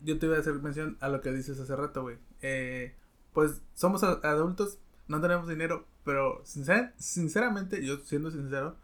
yo 0.00 0.18
te 0.18 0.26
voy 0.26 0.36
a 0.36 0.40
hacer 0.40 0.52
mención 0.56 0.98
a 1.00 1.08
lo 1.08 1.22
que 1.22 1.32
dices 1.32 1.58
hace 1.58 1.74
rato, 1.74 2.02
güey. 2.02 2.18
Eh, 2.42 2.94
pues 3.32 3.62
somos 3.72 4.02
adultos, 4.04 4.80
no 5.08 5.18
tenemos 5.22 5.48
dinero, 5.48 5.88
pero 6.04 6.42
sinceramente, 6.44 7.82
yo 7.82 7.96
siendo 8.00 8.30
sincero, 8.30 8.76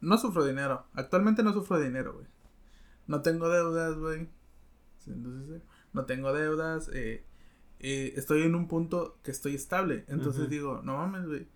no 0.00 0.18
sufro 0.18 0.44
dinero. 0.44 0.88
Actualmente 0.94 1.44
no 1.44 1.52
sufro 1.52 1.78
dinero, 1.78 2.14
güey. 2.14 2.26
No 3.10 3.22
tengo 3.22 3.48
deudas, 3.48 3.98
güey. 3.98 4.28
no 5.92 6.04
tengo 6.04 6.32
deudas. 6.32 6.88
Eh, 6.94 7.24
eh, 7.80 8.12
estoy 8.14 8.42
en 8.42 8.54
un 8.54 8.68
punto 8.68 9.18
que 9.24 9.32
estoy 9.32 9.56
estable. 9.56 10.04
Entonces 10.06 10.48
digo, 10.48 10.80
no 10.84 10.96
mames, 10.96 11.26
güey. 11.26 11.48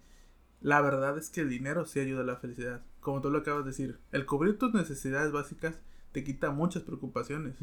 La 0.60 0.80
verdad 0.80 1.16
es 1.16 1.30
que 1.30 1.42
el 1.42 1.50
dinero 1.50 1.86
sí 1.86 2.00
ayuda 2.00 2.22
a 2.22 2.24
la 2.24 2.36
felicidad. 2.38 2.82
Como 2.98 3.20
tú 3.20 3.30
lo 3.30 3.38
acabas 3.38 3.64
de 3.64 3.70
decir, 3.70 4.00
el 4.10 4.26
cubrir 4.26 4.58
tus 4.58 4.74
necesidades 4.74 5.30
básicas 5.30 5.78
te 6.10 6.24
quita 6.24 6.50
muchas 6.50 6.82
preocupaciones. 6.82 7.54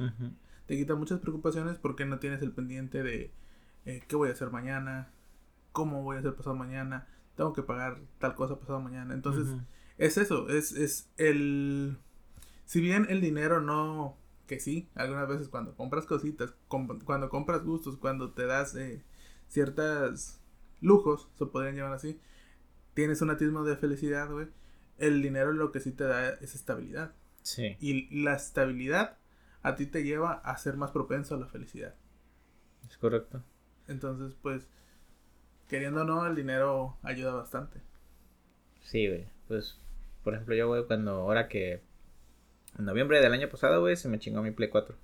Te 0.67 0.77
quita 0.77 0.95
muchas 0.95 1.19
preocupaciones 1.19 1.77
porque 1.77 2.05
no 2.05 2.19
tienes 2.19 2.41
el 2.41 2.53
pendiente 2.53 3.03
de 3.03 3.33
eh, 3.83 4.03
qué 4.07 4.15
voy 4.15 4.29
a 4.29 4.31
hacer 4.31 4.51
mañana, 4.51 5.11
cómo 5.73 6.01
voy 6.01 6.15
a 6.15 6.19
hacer 6.19 6.33
pasado 6.33 6.55
mañana, 6.55 7.09
tengo 7.35 7.51
que 7.51 7.61
pagar 7.61 7.99
tal 8.19 8.35
cosa 8.35 8.57
pasado 8.57 8.79
mañana. 8.79 9.13
Entonces, 9.13 9.53
es 9.97 10.17
eso, 10.17 10.47
es, 10.47 10.71
es 10.71 11.09
el... 11.17 11.97
Si 12.71 12.79
bien 12.79 13.05
el 13.09 13.19
dinero 13.19 13.59
no... 13.59 14.17
Que 14.47 14.61
sí, 14.61 14.87
algunas 14.95 15.27
veces 15.27 15.49
cuando 15.49 15.75
compras 15.75 16.05
cositas, 16.05 16.53
cuando 16.69 17.27
compras 17.27 17.65
gustos, 17.65 17.97
cuando 17.97 18.31
te 18.31 18.45
das 18.45 18.77
eh, 18.77 19.03
ciertas 19.49 20.41
lujos, 20.79 21.27
se 21.37 21.47
podrían 21.47 21.75
llamar 21.75 21.95
así, 21.95 22.21
tienes 22.93 23.21
un 23.21 23.29
atismo 23.29 23.65
de 23.65 23.75
felicidad, 23.75 24.31
güey. 24.31 24.47
El 24.97 25.21
dinero 25.21 25.51
lo 25.51 25.73
que 25.73 25.81
sí 25.81 25.91
te 25.91 26.05
da 26.05 26.29
es 26.29 26.55
estabilidad. 26.55 27.13
Sí. 27.41 27.75
Y 27.81 28.23
la 28.23 28.35
estabilidad 28.35 29.17
a 29.63 29.75
ti 29.75 29.85
te 29.85 30.03
lleva 30.03 30.35
a 30.35 30.55
ser 30.55 30.77
más 30.77 30.91
propenso 30.91 31.35
a 31.35 31.39
la 31.39 31.47
felicidad. 31.47 31.95
Es 32.89 32.97
correcto. 32.97 33.43
Entonces, 33.89 34.33
pues, 34.41 34.69
queriendo 35.67 36.03
o 36.03 36.05
no, 36.05 36.25
el 36.25 36.37
dinero 36.37 36.97
ayuda 37.03 37.33
bastante. 37.33 37.81
Sí, 38.83 39.09
güey. 39.09 39.27
Pues, 39.49 39.77
por 40.23 40.35
ejemplo, 40.35 40.55
yo, 40.55 40.69
güey, 40.69 40.87
cuando, 40.87 41.11
ahora 41.15 41.49
que, 41.49 41.90
en 42.77 42.85
noviembre 42.85 43.21
del 43.21 43.33
año 43.33 43.49
pasado, 43.49 43.81
güey, 43.81 43.95
se 43.95 44.09
me 44.09 44.19
chingó 44.19 44.41
mi 44.41 44.51
Play 44.51 44.69
4. 44.69 44.95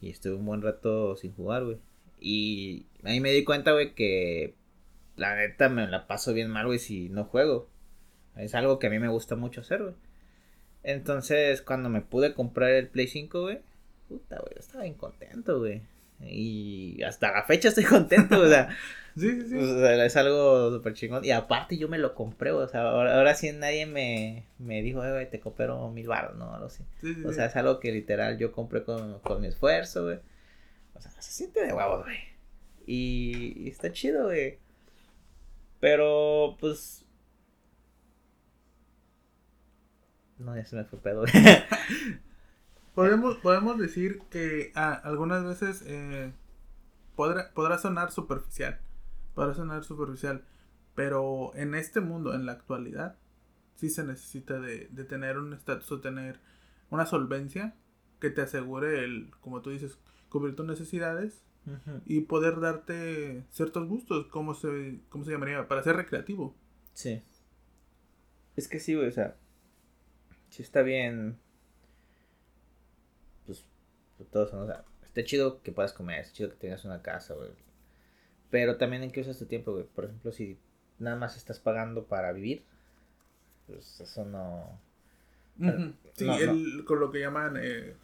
Y 0.00 0.10
estuve 0.10 0.34
un 0.34 0.46
buen 0.46 0.62
rato 0.62 1.16
sin 1.16 1.34
jugar, 1.34 1.64
güey. 1.64 1.78
Y 2.20 2.86
ahí 3.02 3.20
me 3.20 3.32
di 3.32 3.44
cuenta, 3.44 3.72
güey, 3.72 3.94
que 3.94 4.54
la 5.16 5.36
neta 5.36 5.68
me 5.68 5.86
la 5.86 6.06
paso 6.06 6.32
bien 6.32 6.50
mal, 6.50 6.66
güey, 6.66 6.78
si 6.78 7.08
no 7.08 7.24
juego. 7.24 7.68
Es 8.36 8.54
algo 8.54 8.78
que 8.78 8.86
a 8.86 8.90
mí 8.90 8.98
me 8.98 9.08
gusta 9.08 9.36
mucho 9.36 9.62
hacer, 9.62 9.82
güey. 9.82 9.94
Entonces, 10.82 11.62
cuando 11.62 11.88
me 11.88 12.02
pude 12.02 12.34
comprar 12.34 12.70
el 12.70 12.88
Play 12.88 13.08
5, 13.08 13.40
güey, 13.40 13.60
puta, 14.08 14.38
güey, 14.38 14.54
estaba 14.58 14.84
bien 14.84 14.94
contento, 14.94 15.58
güey. 15.58 15.82
Y 16.20 17.02
hasta 17.02 17.32
la 17.32 17.44
fecha 17.44 17.68
estoy 17.68 17.84
contento, 17.84 18.40
o 18.40 18.48
sea. 18.48 18.68
sí, 19.16 19.42
sí, 19.42 19.48
sí. 19.48 19.56
O 19.56 19.78
sea, 19.78 20.04
es 20.04 20.16
algo 20.16 20.70
súper 20.72 20.94
chingón. 20.94 21.24
Y 21.24 21.30
aparte 21.30 21.76
yo 21.76 21.88
me 21.88 21.98
lo 21.98 22.14
compré, 22.14 22.52
o 22.52 22.66
sea, 22.68 22.82
ahora, 22.82 23.16
ahora 23.16 23.34
sí 23.34 23.52
nadie 23.52 23.86
me, 23.86 24.46
me 24.58 24.82
dijo, 24.82 25.04
eh, 25.04 25.12
güey, 25.12 25.30
te 25.30 25.40
compré 25.40 25.68
mil 25.92 26.08
baros, 26.08 26.36
¿no? 26.36 26.54
Algo 26.54 26.66
así. 26.66 26.84
Sí, 27.00 27.14
sí, 27.14 27.24
O 27.24 27.32
sea, 27.32 27.46
es 27.46 27.56
algo 27.56 27.80
que 27.80 27.92
literal 27.92 28.38
yo 28.38 28.52
compré 28.52 28.82
con, 28.84 29.20
con 29.20 29.40
mi 29.40 29.48
esfuerzo, 29.48 30.04
güey. 30.04 30.18
O 30.94 31.00
sea, 31.00 31.10
se 31.10 31.32
siente 31.32 31.64
de 31.64 31.72
huevos, 31.72 32.04
güey. 32.04 32.18
Y, 32.86 33.64
y 33.64 33.68
está 33.68 33.92
chido, 33.92 34.24
güey. 34.24 34.58
Pero, 35.80 36.56
pues... 36.58 37.04
No, 40.38 40.54
ya 40.54 40.64
se 40.64 40.76
me 40.76 40.84
fue 40.84 41.00
pedo, 41.00 41.20
güey. 41.22 41.32
Podemos, 42.96 43.36
podemos 43.36 43.78
decir 43.78 44.22
que 44.30 44.72
ah, 44.74 44.94
algunas 45.04 45.44
veces 45.44 45.84
eh, 45.86 46.32
podrá, 47.14 47.52
podrá 47.52 47.76
sonar 47.76 48.10
superficial. 48.10 48.80
Podrá 49.34 49.52
sonar 49.52 49.84
superficial. 49.84 50.44
Pero 50.94 51.54
en 51.54 51.74
este 51.74 52.00
mundo, 52.00 52.34
en 52.34 52.46
la 52.46 52.52
actualidad, 52.52 53.16
sí 53.74 53.90
se 53.90 54.02
necesita 54.02 54.58
de, 54.58 54.88
de 54.90 55.04
tener 55.04 55.36
un 55.36 55.52
estatus 55.52 55.92
o 55.92 56.00
tener 56.00 56.40
una 56.88 57.04
solvencia 57.04 57.76
que 58.18 58.30
te 58.30 58.40
asegure 58.40 59.04
el, 59.04 59.30
como 59.42 59.60
tú 59.60 59.68
dices, 59.70 59.98
cubrir 60.30 60.56
tus 60.56 60.66
necesidades 60.66 61.42
y 62.06 62.20
poder 62.22 62.60
darte 62.60 63.44
ciertos 63.50 63.88
gustos, 63.88 64.28
como 64.28 64.54
se, 64.54 65.00
¿cómo 65.10 65.24
se 65.24 65.32
llamaría? 65.32 65.68
Para 65.68 65.82
ser 65.82 65.96
recreativo. 65.96 66.54
Sí. 66.94 67.22
Es 68.54 68.68
que 68.68 68.78
sí, 68.78 68.94
güey, 68.94 69.08
o 69.08 69.12
sea, 69.12 69.36
sí 70.48 70.62
está 70.62 70.80
bien. 70.82 71.36
Pues, 74.16 74.30
todos, 74.30 74.50
sea, 74.66 74.84
está 75.04 75.24
chido 75.24 75.60
que 75.62 75.72
puedas 75.72 75.92
comer, 75.92 76.20
está 76.20 76.32
chido 76.32 76.50
que 76.50 76.56
tengas 76.56 76.84
una 76.84 77.02
casa, 77.02 77.34
güey. 77.34 77.50
Pero 78.50 78.76
también 78.76 79.02
en 79.02 79.10
qué 79.10 79.20
usas 79.20 79.38
tu 79.38 79.46
tiempo, 79.46 79.72
güey. 79.72 79.84
Por 79.84 80.04
ejemplo, 80.04 80.32
si 80.32 80.58
nada 80.98 81.16
más 81.16 81.36
estás 81.36 81.58
pagando 81.60 82.04
para 82.04 82.32
vivir, 82.32 82.62
pues 83.66 84.00
eso 84.00 84.24
no. 84.24 84.80
Ujú. 85.58 85.92
Sí, 86.14 86.24
no, 86.26 86.32
no. 86.38 86.52
el, 86.52 86.84
con 86.84 87.00
lo 87.00 87.10
que 87.10 87.20
llaman 87.20 87.56
eh, 87.60 87.94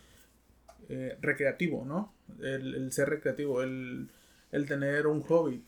eh, 0.89 1.17
recreativo, 1.21 1.85
¿no? 1.85 2.13
El, 2.41 2.75
el 2.75 2.93
ser 2.93 3.09
recreativo, 3.09 3.63
el, 3.63 4.09
el 4.51 4.67
tener 4.67 5.07
un 5.07 5.23
hobby. 5.23 5.63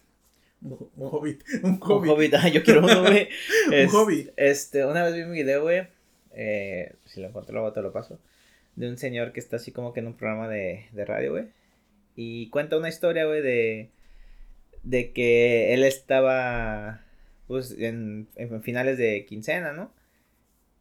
Un, 0.62 0.72
ho- 0.72 0.90
un 0.96 1.10
hobby. 1.10 1.38
Un 1.62 1.70
Un 1.72 1.80
hobby. 1.80 2.08
hobby, 2.08 2.30
ah, 2.34 2.48
yo 2.48 2.62
quiero 2.64 2.80
uno, 2.80 3.02
güey. 3.02 3.28
Es- 3.72 3.92
hobby. 3.92 4.30
Este, 4.36 4.84
una 4.84 5.04
vez 5.04 5.14
vi 5.14 5.22
un 5.22 5.32
video, 5.32 5.62
güey. 5.62 5.86
eh, 6.32 6.94
si 7.04 7.20
lo 7.20 7.28
encuentro 7.28 7.52
luego 7.54 7.72
te 7.72 7.80
lo 7.82 7.92
paso. 7.92 8.18
De 8.76 8.88
un 8.88 8.98
señor 8.98 9.32
que 9.32 9.40
está 9.40 9.56
así 9.56 9.70
como 9.72 9.92
que 9.92 10.00
en 10.00 10.06
un 10.08 10.14
programa 10.16 10.48
de, 10.48 10.86
de 10.92 11.04
radio, 11.04 11.32
güey. 11.32 11.48
Y 12.16 12.48
cuenta 12.50 12.76
una 12.76 12.88
historia, 12.88 13.24
güey, 13.26 13.42
de. 13.42 13.90
De 14.82 15.12
que 15.12 15.72
él 15.74 15.84
estaba. 15.84 17.02
Pues 17.46 17.72
en, 17.78 18.28
en 18.36 18.62
finales 18.62 18.96
de 18.98 19.26
quincena, 19.26 19.72
¿no? 19.72 19.92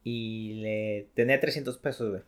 Y 0.04 0.56
le 0.62 1.08
tenía 1.14 1.40
300 1.40 1.78
pesos, 1.78 2.10
güey. 2.10 2.22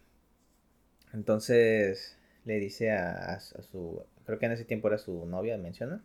Entonces 1.14 2.18
le 2.46 2.60
dice 2.60 2.92
a, 2.92 3.12
a- 3.12 3.36
a 3.36 3.40
su. 3.40 4.04
Creo 4.26 4.40
que 4.40 4.46
en 4.46 4.52
ese 4.54 4.66
tiempo 4.66 4.88
era 4.88 4.98
su 4.98 5.26
novia, 5.26 5.58
menciona. 5.58 6.04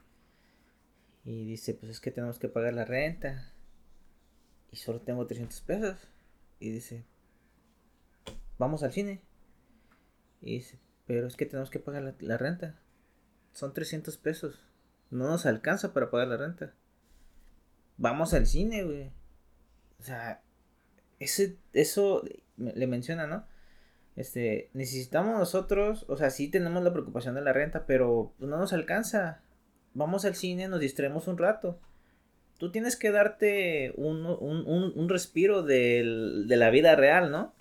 Y 1.24 1.44
dice: 1.44 1.74
Pues 1.74 1.90
es 1.92 2.00
que 2.00 2.10
tenemos 2.10 2.38
que 2.38 2.48
pagar 2.48 2.72
la 2.74 2.84
renta 2.84 3.52
y 4.72 4.76
solo 4.76 5.00
tengo 5.00 5.26
300 5.26 5.60
pesos. 5.62 5.96
Y 6.60 6.70
dice, 6.70 7.04
vamos 8.58 8.82
al 8.82 8.92
cine. 8.92 9.20
Y 10.40 10.56
dice, 10.56 10.78
pero 11.06 11.26
es 11.26 11.36
que 11.36 11.46
tenemos 11.46 11.70
que 11.70 11.78
pagar 11.78 12.14
la, 12.20 12.36
renta. 12.38 12.78
Son 13.52 13.72
300 13.74 14.16
pesos. 14.18 14.66
No 15.10 15.28
nos 15.28 15.46
alcanza 15.46 15.92
para 15.92 16.10
pagar 16.10 16.28
la 16.28 16.36
renta. 16.36 16.74
Vamos 17.96 18.32
al 18.32 18.46
cine, 18.46 18.84
güey. 18.84 19.12
O 19.98 20.02
sea, 20.02 20.42
ese, 21.18 21.58
eso 21.72 22.24
le 22.56 22.86
menciona, 22.86 23.26
¿no? 23.26 23.46
Este, 24.16 24.70
necesitamos 24.72 25.38
nosotros, 25.38 26.04
o 26.08 26.16
sea, 26.16 26.30
sí 26.30 26.48
tenemos 26.48 26.82
la 26.82 26.92
preocupación 26.92 27.34
de 27.34 27.42
la 27.42 27.52
renta, 27.52 27.86
pero 27.86 28.34
no 28.38 28.56
nos 28.58 28.72
alcanza. 28.72 29.42
Vamos 29.94 30.24
al 30.24 30.34
cine, 30.34 30.68
nos 30.68 30.80
distraemos 30.80 31.28
un 31.28 31.38
rato 31.38 31.80
tú 32.60 32.70
tienes 32.70 32.94
que 32.94 33.10
darte 33.10 33.94
un, 33.96 34.26
un, 34.26 34.66
un, 34.66 34.92
un 34.94 35.08
respiro 35.08 35.62
de 35.62 36.04
la 36.46 36.68
vida 36.68 36.94
real, 36.94 37.32
¿no? 37.32 37.54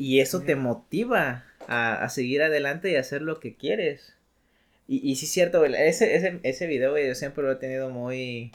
Y 0.00 0.20
eso 0.20 0.40
te 0.40 0.56
motiva 0.56 1.44
a, 1.68 2.02
a 2.02 2.08
seguir 2.08 2.40
adelante 2.40 2.90
y 2.90 2.96
hacer 2.96 3.20
lo 3.20 3.38
que 3.38 3.54
quieres. 3.54 4.16
Y, 4.88 5.06
y 5.06 5.16
sí 5.16 5.26
es 5.26 5.30
cierto, 5.30 5.58
güey, 5.58 5.74
ese, 5.74 6.14
ese, 6.16 6.40
ese 6.42 6.66
video, 6.66 6.92
güey, 6.92 7.06
yo 7.06 7.14
siempre 7.14 7.44
lo 7.44 7.52
he 7.52 7.56
tenido 7.56 7.90
muy, 7.90 8.50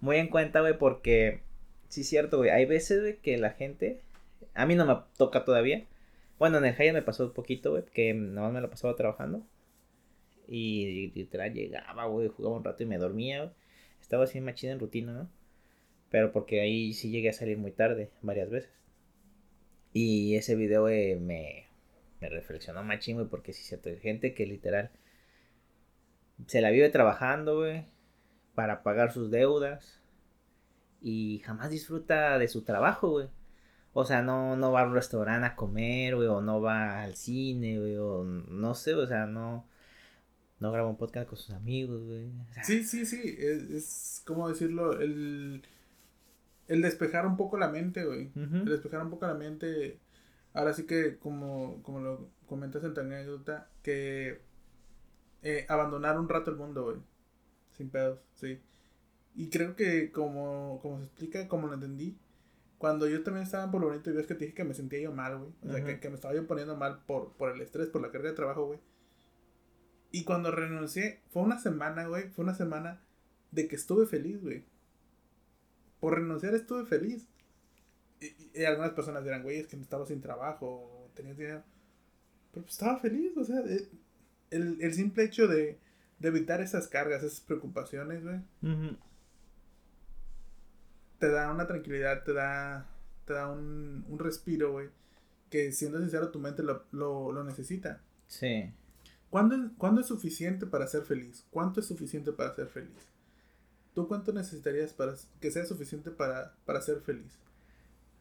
muy 0.00 0.18
en 0.18 0.28
cuenta, 0.28 0.60
güey, 0.60 0.76
porque 0.76 1.40
sí 1.88 2.02
es 2.02 2.08
cierto, 2.10 2.36
güey, 2.36 2.50
hay 2.50 2.66
veces, 2.66 3.00
güey, 3.00 3.16
que 3.16 3.38
la 3.38 3.52
gente, 3.52 4.02
a 4.52 4.66
mí 4.66 4.74
no 4.74 4.84
me 4.84 4.94
toca 5.16 5.46
todavía. 5.46 5.86
Bueno, 6.38 6.58
en 6.58 6.66
el 6.66 6.76
Hyatt 6.76 6.92
me 6.92 7.00
pasó 7.00 7.24
un 7.24 7.32
poquito, 7.32 7.70
güey, 7.70 7.84
que 7.86 8.12
nada 8.12 8.48
más 8.48 8.52
me 8.52 8.60
la 8.60 8.68
pasaba 8.68 8.94
trabajando. 8.94 9.42
Y 10.46 11.12
literal 11.14 11.54
llegaba, 11.54 12.04
güey, 12.04 12.28
jugaba 12.28 12.56
un 12.56 12.64
rato 12.64 12.82
y 12.82 12.86
me 12.86 12.98
dormía, 12.98 13.38
güey. 13.38 13.54
Estaba 14.02 14.24
así 14.24 14.38
machina 14.42 14.74
en 14.74 14.80
rutina, 14.80 15.14
¿no? 15.14 15.30
Pero 16.10 16.30
porque 16.30 16.60
ahí 16.60 16.92
sí 16.92 17.08
llegué 17.08 17.30
a 17.30 17.32
salir 17.32 17.56
muy 17.56 17.72
tarde, 17.72 18.10
varias 18.20 18.50
veces. 18.50 18.83
Y 19.94 20.34
ese 20.34 20.56
video, 20.56 20.82
güey, 20.82 21.14
me, 21.14 21.68
me 22.20 22.28
reflexionó 22.28 22.82
machín, 22.82 23.16
güey, 23.16 23.28
porque 23.28 23.52
sí 23.52 23.62
es 23.62 23.68
cierto, 23.68 23.88
hay 23.88 24.00
gente 24.00 24.34
que 24.34 24.44
literal 24.44 24.90
se 26.46 26.60
la 26.60 26.70
vive 26.70 26.90
trabajando, 26.90 27.58
güey, 27.58 27.86
para 28.56 28.82
pagar 28.82 29.12
sus 29.12 29.30
deudas 29.30 30.00
y 31.00 31.40
jamás 31.44 31.70
disfruta 31.70 32.38
de 32.38 32.48
su 32.48 32.62
trabajo, 32.62 33.10
güey. 33.10 33.28
O 33.92 34.04
sea, 34.04 34.22
no, 34.22 34.56
no 34.56 34.72
va 34.72 34.80
a 34.80 34.86
un 34.86 34.94
restaurante 34.94 35.46
a 35.46 35.54
comer, 35.54 36.16
güey, 36.16 36.26
o 36.26 36.40
no 36.40 36.60
va 36.60 37.02
al 37.02 37.14
cine, 37.14 37.78
güey, 37.78 37.96
o 37.96 38.24
no 38.24 38.74
sé, 38.74 38.94
o 38.94 39.06
sea, 39.06 39.26
no, 39.26 39.68
no 40.58 40.72
graba 40.72 40.88
un 40.88 40.96
podcast 40.96 41.28
con 41.28 41.38
sus 41.38 41.50
amigos, 41.54 42.02
güey. 42.04 42.32
Sí, 42.64 42.82
sí, 42.82 43.06
sí. 43.06 43.36
Es, 43.38 43.62
es 43.70 44.22
como 44.26 44.48
decirlo, 44.48 45.00
el, 45.00 45.62
el 46.68 46.82
despejar 46.82 47.26
un 47.26 47.36
poco 47.36 47.56
la 47.56 47.68
mente, 47.68 48.04
güey. 48.04 48.30
El 48.34 48.64
despejar 48.64 49.02
un 49.02 49.10
poco 49.10 49.26
la 49.26 49.34
mente. 49.34 49.98
Ahora 50.52 50.72
sí 50.72 50.86
que, 50.86 51.18
como, 51.18 51.82
como 51.82 52.00
lo 52.00 52.30
comentas 52.46 52.84
en 52.84 52.94
tu 52.94 53.00
anécdota, 53.00 53.70
que 53.82 54.40
eh, 55.42 55.66
abandonar 55.68 56.18
un 56.18 56.28
rato 56.28 56.50
el 56.50 56.56
mundo, 56.56 56.84
güey. 56.84 56.96
Sin 57.72 57.90
pedos, 57.90 58.20
sí. 58.34 58.60
Y 59.34 59.50
creo 59.50 59.74
que 59.74 60.12
como, 60.12 60.78
como 60.80 60.98
se 60.98 61.06
explica, 61.06 61.48
como 61.48 61.66
lo 61.66 61.74
entendí, 61.74 62.16
cuando 62.78 63.08
yo 63.08 63.22
también 63.22 63.44
estaba 63.44 63.64
en 63.64 63.70
Pueblo 63.70 63.88
Bonito 63.88 64.10
y 64.10 64.14
ves 64.14 64.26
que 64.26 64.34
te 64.34 64.44
dije 64.44 64.54
que 64.54 64.64
me 64.64 64.74
sentía 64.74 65.00
yo 65.00 65.12
mal, 65.12 65.38
güey. 65.38 65.50
O 65.62 65.72
sea, 65.72 65.84
que, 65.84 66.00
que 66.00 66.08
me 66.08 66.14
estaba 66.14 66.34
yo 66.34 66.46
poniendo 66.46 66.76
mal 66.76 67.02
por, 67.06 67.32
por 67.32 67.50
el 67.50 67.60
estrés, 67.60 67.88
por 67.88 68.02
la 68.02 68.10
carga 68.10 68.28
de 68.28 68.36
trabajo, 68.36 68.66
güey. 68.66 68.78
Y 70.12 70.24
cuando 70.24 70.52
renuncié, 70.52 71.22
fue 71.30 71.42
una 71.42 71.58
semana, 71.58 72.06
güey. 72.06 72.28
Fue 72.30 72.44
una 72.44 72.54
semana 72.54 73.02
de 73.50 73.66
que 73.66 73.74
estuve 73.74 74.06
feliz, 74.06 74.40
güey. 74.40 74.64
Por 76.04 76.18
renunciar 76.18 76.54
estuve 76.54 76.84
feliz. 76.84 77.26
Y, 78.20 78.62
algunas 78.62 78.90
personas 78.90 79.24
dirán, 79.24 79.42
güey, 79.42 79.60
es 79.60 79.68
que 79.68 79.76
estaba 79.76 80.04
sin 80.04 80.20
trabajo, 80.20 81.10
tenías 81.14 81.38
dinero. 81.38 81.62
Pero 82.52 82.66
pues, 82.66 82.74
estaba 82.74 82.98
feliz, 82.98 83.34
o 83.38 83.42
sea, 83.42 83.60
eh, 83.60 83.88
el, 84.50 84.82
el 84.82 84.92
simple 84.92 85.24
hecho 85.24 85.48
de, 85.48 85.78
de 86.18 86.28
evitar 86.28 86.60
esas 86.60 86.88
cargas, 86.88 87.22
esas 87.22 87.40
preocupaciones, 87.40 88.22
güey, 88.22 88.38
te 91.18 91.28
da 91.30 91.50
una 91.50 91.66
tranquilidad, 91.66 92.22
te 92.22 92.34
da, 92.34 92.86
te 93.24 93.32
da 93.32 93.50
un, 93.50 94.04
un 94.06 94.18
respiro, 94.18 94.72
güey. 94.72 94.90
Que 95.48 95.72
siendo 95.72 96.00
sincero, 96.00 96.30
tu 96.30 96.38
mente 96.38 96.62
lo, 96.62 96.84
lo, 96.92 97.32
lo 97.32 97.44
necesita. 97.44 98.02
Sí. 98.26 98.70
¿Cuándo, 99.30 99.56
cuándo 99.78 100.02
es 100.02 100.08
suficiente 100.08 100.66
para 100.66 100.86
ser 100.86 101.04
feliz? 101.04 101.46
¿Cuánto 101.48 101.80
es 101.80 101.86
suficiente 101.86 102.30
para 102.30 102.54
ser 102.54 102.66
feliz? 102.66 103.13
¿Tú 103.94 104.08
cuánto 104.08 104.32
necesitarías 104.32 104.92
para 104.92 105.14
que 105.40 105.50
sea 105.50 105.64
suficiente 105.64 106.10
para, 106.10 106.54
para 106.64 106.80
ser 106.80 107.00
feliz? 107.00 107.38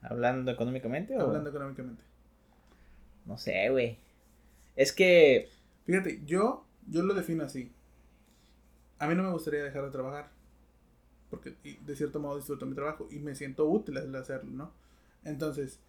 ¿Hablando 0.01 0.51
económicamente 0.51 1.17
o...? 1.17 1.21
Hablando 1.21 1.49
económicamente. 1.49 2.03
No 3.25 3.37
sé, 3.37 3.69
güey. 3.69 3.97
Es 4.75 4.91
que... 4.91 5.49
Fíjate, 5.85 6.21
yo, 6.25 6.65
yo 6.87 7.01
lo 7.01 7.13
defino 7.13 7.43
así. 7.43 7.71
A 8.99 9.07
mí 9.07 9.15
no 9.15 9.23
me 9.23 9.31
gustaría 9.31 9.63
dejar 9.63 9.85
de 9.85 9.91
trabajar. 9.91 10.29
Porque 11.29 11.55
de 11.63 11.95
cierto 11.95 12.19
modo 12.19 12.37
disfruto 12.37 12.67
mi 12.67 12.75
trabajo 12.75 13.07
y 13.09 13.17
me 13.17 13.33
siento 13.33 13.67
útil 13.67 13.97
al 13.97 14.15
hacerlo, 14.15 14.51
¿no? 14.51 14.71
Entonces, 15.23 15.79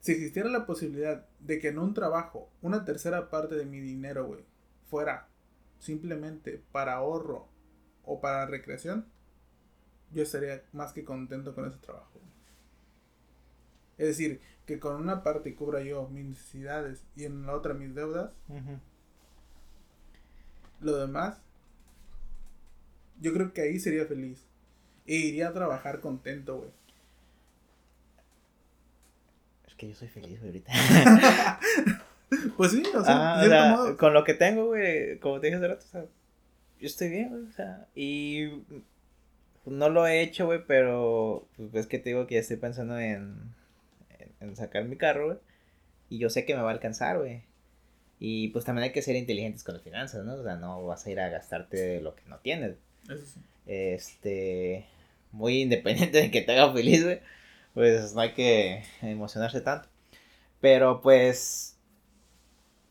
si 0.00 0.12
existiera 0.12 0.48
la 0.48 0.64
posibilidad 0.64 1.26
de 1.40 1.58
que 1.58 1.68
en 1.68 1.78
un 1.78 1.92
trabajo 1.92 2.50
una 2.62 2.84
tercera 2.86 3.28
parte 3.28 3.56
de 3.56 3.66
mi 3.66 3.80
dinero, 3.80 4.26
güey, 4.26 4.44
fuera 4.88 5.28
simplemente 5.78 6.62
para 6.72 6.94
ahorro 6.94 7.51
o 8.04 8.20
para 8.20 8.46
recreación, 8.46 9.06
yo 10.12 10.22
estaría 10.22 10.62
más 10.72 10.92
que 10.92 11.04
contento 11.04 11.54
con 11.54 11.66
ese 11.66 11.78
trabajo. 11.78 12.20
Es 13.98 14.06
decir, 14.08 14.40
que 14.66 14.78
con 14.78 14.96
una 14.96 15.22
parte 15.22 15.54
cubra 15.54 15.82
yo 15.82 16.08
mis 16.08 16.26
necesidades 16.26 17.02
y 17.16 17.24
en 17.24 17.46
la 17.46 17.54
otra 17.54 17.74
mis 17.74 17.94
deudas. 17.94 18.32
Lo 20.80 20.96
demás, 20.96 21.40
yo 23.20 23.32
creo 23.32 23.52
que 23.52 23.62
ahí 23.62 23.78
sería 23.78 24.06
feliz. 24.06 24.46
E 25.06 25.14
iría 25.14 25.48
a 25.48 25.52
trabajar 25.52 26.00
contento, 26.00 26.58
güey. 26.58 26.70
Es 29.66 29.74
que 29.74 29.88
yo 29.88 29.94
soy 29.94 30.08
feliz, 30.08 30.38
güey, 30.40 30.50
ahorita. 30.50 30.72
pues 32.56 32.72
sí, 32.72 32.82
o 32.94 33.04
sea, 33.04 33.40
ah, 33.40 33.96
con 33.98 34.14
lo 34.14 34.24
que 34.24 34.34
tengo, 34.34 34.66
güey, 34.66 35.18
como 35.18 35.40
te 35.40 35.48
dije 35.48 35.56
hace 35.56 35.68
rato, 35.68 35.84
o 35.84 35.88
sea, 35.88 36.04
yo 36.82 36.88
estoy 36.88 37.10
bien, 37.10 37.28
güey, 37.28 37.42
o 37.44 37.52
sea, 37.52 37.86
y 37.94 38.64
no 39.64 39.88
lo 39.88 40.04
he 40.04 40.20
hecho, 40.20 40.46
güey, 40.46 40.64
pero 40.66 41.46
pues 41.56 41.70
ves 41.70 41.86
que 41.86 42.00
te 42.00 42.10
digo 42.10 42.26
que 42.26 42.34
ya 42.34 42.40
estoy 42.40 42.56
pensando 42.56 42.98
en, 42.98 43.36
en, 44.40 44.56
sacar 44.56 44.84
mi 44.84 44.96
carro, 44.96 45.26
güey, 45.26 45.38
y 46.10 46.18
yo 46.18 46.28
sé 46.28 46.44
que 46.44 46.56
me 46.56 46.62
va 46.62 46.70
a 46.70 46.72
alcanzar, 46.72 47.18
güey. 47.18 47.42
Y 48.18 48.48
pues 48.48 48.64
también 48.64 48.84
hay 48.84 48.92
que 48.92 49.02
ser 49.02 49.14
inteligentes 49.14 49.62
con 49.62 49.74
las 49.74 49.84
finanzas, 49.84 50.24
¿no? 50.24 50.34
O 50.34 50.42
sea, 50.42 50.56
no 50.56 50.84
vas 50.84 51.06
a 51.06 51.10
ir 51.10 51.20
a 51.20 51.28
gastarte 51.28 52.00
lo 52.00 52.16
que 52.16 52.22
no 52.26 52.38
tienes. 52.38 52.76
Eso 53.08 53.24
sí. 53.26 53.40
Este, 53.66 54.86
muy 55.30 55.62
independiente 55.62 56.18
de 56.18 56.30
que 56.30 56.42
te 56.42 56.52
haga 56.52 56.72
feliz, 56.72 57.04
güey. 57.04 57.20
Pues 57.74 58.14
no 58.14 58.20
hay 58.20 58.32
que 58.32 58.82
emocionarse 59.02 59.60
tanto. 59.60 59.88
Pero 60.60 61.00
pues, 61.00 61.76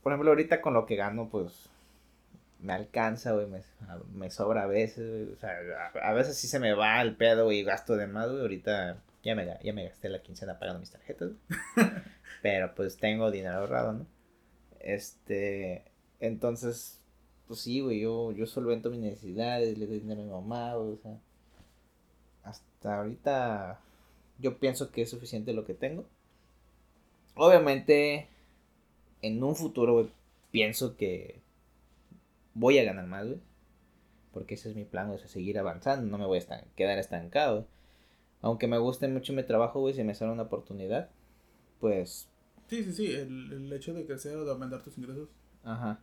por 0.02 0.14
ejemplo, 0.14 0.32
ahorita 0.32 0.62
con 0.62 0.74
lo 0.74 0.86
que 0.86 0.96
gano, 0.96 1.30
pues 1.30 1.71
me 2.62 2.74
alcanza, 2.74 3.34
güey, 3.34 3.48
me, 4.14 4.30
sobra 4.30 4.64
a 4.64 4.68
veces, 4.68 5.10
güey. 5.10 5.34
O 5.34 5.38
sea, 5.38 5.58
a, 6.04 6.14
veces 6.14 6.38
sí 6.38 6.48
se 6.48 6.60
me 6.60 6.74
va 6.74 7.02
el 7.02 7.16
pedo, 7.16 7.52
y 7.52 7.64
gasto 7.64 7.96
de 7.96 8.08
más, 8.08 8.30
güey. 8.30 8.42
Ahorita 8.42 9.02
ya 9.24 9.36
me, 9.36 9.58
ya 9.64 9.74
me 9.74 9.86
gasté 9.86 10.10
la 10.10 10.22
quincena 10.22 10.60
pagando 10.60 10.80
mis 10.80 10.92
tarjetas, 10.92 11.32
Pero 12.42 12.74
pues 12.76 12.98
tengo 12.98 13.32
dinero 13.32 13.58
ahorrado, 13.58 13.94
¿no? 13.94 14.08
Este, 14.80 15.86
entonces, 16.20 17.00
pues 17.48 17.62
sí, 17.62 17.82
güey, 17.82 18.00
yo, 18.00 18.32
yo 18.32 18.46
solvento 18.46 18.90
mis 18.90 19.00
necesidades, 19.00 19.78
le 19.78 19.88
doy 19.88 20.00
dinero 20.00 20.22
a 20.22 20.26
mi 20.26 20.32
mamá, 20.32 20.76
o 20.76 20.98
sea, 20.98 21.20
hasta 22.44 22.98
ahorita 22.98 23.80
yo 24.40 24.58
pienso 24.58 24.92
que 24.92 25.04
es 25.04 25.10
suficiente 25.10 25.54
lo 25.54 25.66
que 25.66 25.74
tengo. 25.74 26.06
Obviamente, 27.36 28.28
en 29.22 29.44
un 29.44 29.56
futuro, 29.56 29.94
güey, 29.94 30.10
pienso 30.52 30.98
que 30.98 31.42
voy 32.54 32.78
a 32.78 32.84
ganar 32.84 33.08
más, 33.08 33.28
güey. 33.28 33.40
Porque 34.32 34.56
ese 34.56 34.70
es 34.70 34.76
mi 34.76 34.86
plan, 34.86 35.10
o 35.10 35.18
sea, 35.18 35.28
seguir 35.28 35.60
avanzando, 35.60 36.10
no 36.10 36.18
me 36.18 36.26
voy 36.26 36.40
a 36.40 36.64
quedar 36.76 36.98
estancado. 36.98 37.68
Aunque 38.42 38.68
me 38.68 38.78
guste 38.78 39.08
mucho 39.08 39.34
mi 39.34 39.44
trabajo, 39.44 39.82
güey, 39.82 39.94
si 39.94 40.04
me 40.04 40.16
sale 40.16 40.32
una 40.32 40.44
oportunidad, 40.44 41.10
pues... 41.80 42.30
Sí, 42.68 42.84
sí, 42.84 42.94
sí, 42.94 43.12
el, 43.12 43.52
el 43.52 43.74
hecho 43.74 43.94
de 43.94 44.06
crecer 44.06 44.38
o 44.38 44.46
de 44.46 44.52
aumentar 44.52 44.82
tus 44.82 44.98
ingresos. 44.98 45.30
Ajá. 45.64 46.00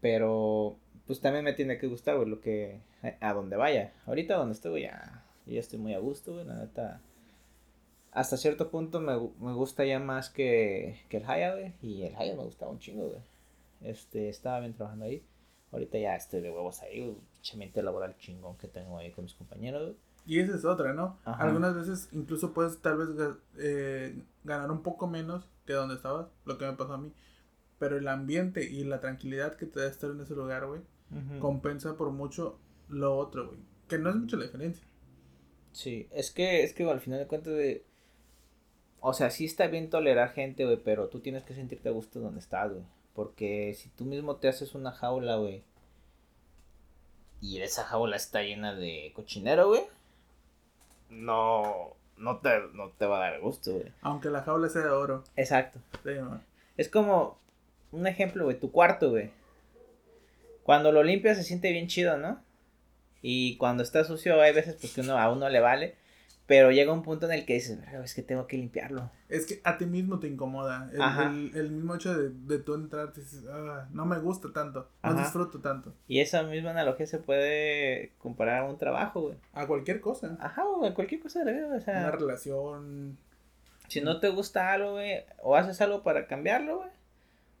Pero, 0.00 0.78
pues 1.06 1.20
también 1.20 1.44
me 1.44 1.52
tiene 1.52 1.78
que 1.78 1.88
gustar, 1.88 2.16
güey, 2.16 2.28
lo 2.28 2.40
que... 2.40 2.80
A 3.20 3.32
donde 3.34 3.56
vaya. 3.56 3.92
Ahorita 4.06 4.36
donde 4.36 4.54
estoy, 4.54 4.70
güey, 4.70 4.82
ya, 4.84 5.24
ya 5.46 5.60
estoy 5.60 5.78
muy 5.78 5.94
a 5.94 5.98
gusto, 5.98 6.34
güey, 6.34 6.46
la 6.46 6.54
neta 6.54 7.02
hasta 8.12 8.36
cierto 8.36 8.70
punto 8.70 9.00
me, 9.00 9.12
me 9.40 9.54
gusta 9.54 9.84
ya 9.84 9.98
más 9.98 10.30
que, 10.30 11.00
que 11.08 11.18
el 11.18 11.24
Haya, 11.26 11.54
güey. 11.54 11.74
Y 11.82 12.02
el 12.02 12.16
Haya 12.16 12.34
me 12.34 12.42
gustaba 12.42 12.72
un 12.72 12.78
chingo, 12.78 13.08
güey. 13.08 13.20
Este, 13.82 14.28
estaba 14.28 14.60
bien 14.60 14.74
trabajando 14.74 15.06
ahí. 15.06 15.24
Ahorita 15.72 15.98
ya 15.98 16.16
estoy 16.16 16.40
de 16.40 16.50
huevos 16.50 16.82
ahí. 16.82 17.16
Chamente 17.42 17.82
laboral 17.82 18.16
chingón 18.18 18.56
que 18.56 18.68
tengo 18.68 18.98
ahí 18.98 19.10
con 19.12 19.24
mis 19.24 19.34
compañeros. 19.34 19.94
Y 20.26 20.38
esa 20.38 20.54
es 20.54 20.64
otra, 20.64 20.92
¿no? 20.92 21.18
Algunas 21.24 21.74
veces 21.74 22.08
incluso 22.12 22.52
puedes 22.52 22.80
tal 22.80 22.98
vez 22.98 23.08
eh, 23.58 24.22
ganar 24.44 24.70
un 24.70 24.82
poco 24.82 25.06
menos 25.06 25.48
que 25.66 25.72
donde 25.72 25.94
estabas, 25.94 26.28
lo 26.44 26.58
que 26.58 26.66
me 26.66 26.74
pasó 26.74 26.94
a 26.94 26.98
mí. 26.98 27.12
Pero 27.78 27.96
el 27.96 28.06
ambiente 28.08 28.70
y 28.70 28.84
la 28.84 29.00
tranquilidad 29.00 29.54
que 29.56 29.66
te 29.66 29.80
da 29.80 29.86
estar 29.86 30.10
en 30.10 30.20
ese 30.20 30.34
lugar, 30.34 30.66
güey, 30.66 30.82
compensa 31.40 31.96
por 31.96 32.10
mucho 32.10 32.58
lo 32.88 33.16
otro, 33.16 33.48
güey. 33.48 33.60
Que 33.88 33.98
no 33.98 34.10
es 34.10 34.16
mucha 34.16 34.36
la 34.36 34.44
diferencia. 34.44 34.86
Sí, 35.72 36.08
es 36.10 36.30
que, 36.30 36.62
es 36.62 36.74
que 36.74 36.88
al 36.88 37.00
final 37.00 37.20
de 37.20 37.26
cuentas, 37.26 37.54
de, 37.54 37.84
o 39.00 39.14
sea, 39.14 39.30
sí 39.30 39.46
está 39.46 39.66
bien 39.68 39.88
tolerar 39.88 40.32
gente, 40.32 40.64
güey, 40.64 40.76
pero 40.82 41.08
tú 41.08 41.20
tienes 41.20 41.44
que 41.44 41.54
sentirte 41.54 41.88
a 41.88 41.92
gusto 41.92 42.20
donde 42.20 42.40
estás, 42.40 42.70
güey. 42.70 42.84
Porque 43.20 43.74
si 43.76 43.90
tú 43.90 44.06
mismo 44.06 44.36
te 44.36 44.48
haces 44.48 44.74
una 44.74 44.92
jaula, 44.92 45.36
güey, 45.36 45.62
y 47.42 47.60
esa 47.60 47.84
jaula 47.84 48.16
está 48.16 48.42
llena 48.42 48.74
de 48.74 49.12
cochinero, 49.14 49.68
güey, 49.68 49.82
no, 51.10 51.94
no 52.16 52.38
te, 52.38 52.48
no 52.72 52.88
te 52.96 53.04
va 53.04 53.18
a 53.18 53.30
dar 53.30 53.40
gusto, 53.42 53.72
güey. 53.72 53.92
Aunque 54.00 54.30
la 54.30 54.40
jaula 54.40 54.70
sea 54.70 54.80
de 54.80 54.88
oro. 54.88 55.22
Exacto. 55.36 55.80
es 56.78 56.88
como 56.88 57.36
un 57.92 58.06
ejemplo, 58.06 58.44
güey, 58.44 58.58
tu 58.58 58.72
cuarto, 58.72 59.10
güey. 59.10 59.30
Cuando 60.62 60.90
lo 60.90 61.02
limpias 61.02 61.36
se 61.36 61.44
siente 61.44 61.72
bien 61.72 61.88
chido, 61.88 62.16
¿no? 62.16 62.42
Y 63.20 63.58
cuando 63.58 63.82
está 63.82 64.02
sucio 64.04 64.40
hay 64.40 64.54
veces 64.54 64.76
pues 64.80 64.94
que 64.94 65.02
uno, 65.02 65.18
a 65.18 65.30
uno 65.30 65.46
le 65.50 65.60
vale. 65.60 65.94
Pero 66.50 66.72
llega 66.72 66.92
un 66.92 67.04
punto 67.04 67.26
en 67.26 67.32
el 67.32 67.46
que 67.46 67.54
dices, 67.54 67.78
es 68.02 68.12
que 68.12 68.22
tengo 68.22 68.48
que 68.48 68.56
limpiarlo. 68.56 69.08
Es 69.28 69.46
que 69.46 69.60
a 69.62 69.78
ti 69.78 69.86
mismo 69.86 70.18
te 70.18 70.26
incomoda. 70.26 70.90
El, 70.92 71.52
el, 71.54 71.70
mismo 71.70 71.94
hecho 71.94 72.12
de, 72.12 72.30
de 72.30 72.58
tú 72.58 72.74
entrar, 72.74 73.14
dices, 73.14 73.44
ah, 73.48 73.86
no 73.92 74.04
me 74.04 74.18
gusta 74.18 74.52
tanto, 74.52 74.90
no 75.04 75.14
disfruto 75.14 75.60
tanto. 75.60 75.94
Y 76.08 76.18
esa 76.18 76.42
misma 76.42 76.70
analogía 76.70 77.06
se 77.06 77.18
puede 77.18 78.14
comparar 78.18 78.62
a 78.62 78.64
un 78.64 78.78
trabajo, 78.78 79.20
güey. 79.20 79.36
A 79.52 79.68
cualquier 79.68 80.00
cosa. 80.00 80.36
Ajá, 80.40 80.64
a 80.82 80.92
cualquier 80.92 81.20
cosa 81.20 81.38
de 81.38 81.44
la 81.44 81.52
vida, 81.52 81.76
o 81.76 81.80
sea. 81.80 82.00
Una 82.00 82.10
relación. 82.10 83.16
Si 83.86 84.00
no 84.00 84.18
te 84.18 84.30
gusta 84.30 84.72
algo, 84.72 84.94
güey, 84.94 85.22
o 85.44 85.54
haces 85.54 85.80
algo 85.80 86.02
para 86.02 86.26
cambiarlo, 86.26 86.78
güey, 86.78 86.90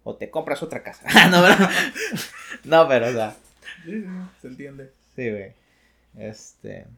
o 0.02 0.16
te 0.16 0.30
compras 0.30 0.64
otra 0.64 0.82
casa. 0.82 1.06
No, 1.30 1.42
¿verdad? 1.42 1.70
no, 2.64 2.88
pero, 2.88 3.06
o 3.06 3.12
sea. 3.12 3.36
Se 4.42 4.48
entiende. 4.48 4.90
Sí, 5.14 5.30
güey. 5.30 5.52
Este. 6.16 6.88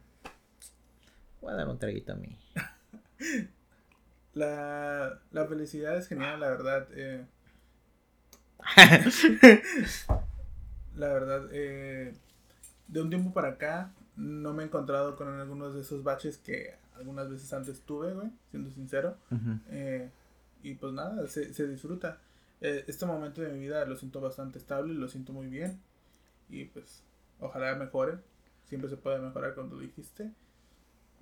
Voy 1.43 1.53
a 1.53 1.57
dar 1.57 1.69
un 1.69 1.79
traguito 1.79 2.13
a 2.13 2.15
mí. 2.15 2.39
la, 4.35 5.19
la 5.33 5.47
felicidad 5.47 5.97
es 5.97 6.07
genial, 6.07 6.39
la 6.39 6.49
verdad. 6.49 6.87
Eh. 6.93 7.27
la 10.95 11.09
verdad, 11.09 11.49
eh, 11.51 12.15
de 12.87 13.03
un 13.03 13.11
tiempo 13.11 13.33
para 13.33 13.49
acá 13.49 13.91
no 14.17 14.53
me 14.53 14.63
he 14.63 14.67
encontrado 14.67 15.17
con 15.17 15.29
algunos 15.29 15.75
de 15.75 15.81
esos 15.81 16.05
baches 16.05 16.39
que 16.39 16.77
algunas 16.95 17.29
veces 17.29 17.53
antes 17.53 17.81
tuve, 17.81 18.15
güey, 18.15 18.31
siendo 18.51 18.71
sincero. 18.71 19.17
Eh, 19.71 20.09
y 20.63 20.75
pues 20.75 20.93
nada, 20.93 21.27
se, 21.27 21.53
se 21.53 21.67
disfruta. 21.67 22.19
este 22.61 23.05
momento 23.05 23.43
de 23.43 23.49
mi 23.49 23.59
vida 23.59 23.85
lo 23.85 23.97
siento 23.97 24.21
bastante 24.21 24.61
estable, 24.61 24.95
lo 24.95 25.09
siento 25.09 25.33
muy 25.33 25.49
bien. 25.49 25.81
Y 26.49 26.67
pues, 26.67 27.03
ojalá 27.41 27.75
mejore. 27.75 28.19
Siempre 28.67 28.89
se 28.89 28.97
puede 28.97 29.19
mejorar 29.19 29.55
cuando 29.55 29.77
dijiste. 29.81 30.31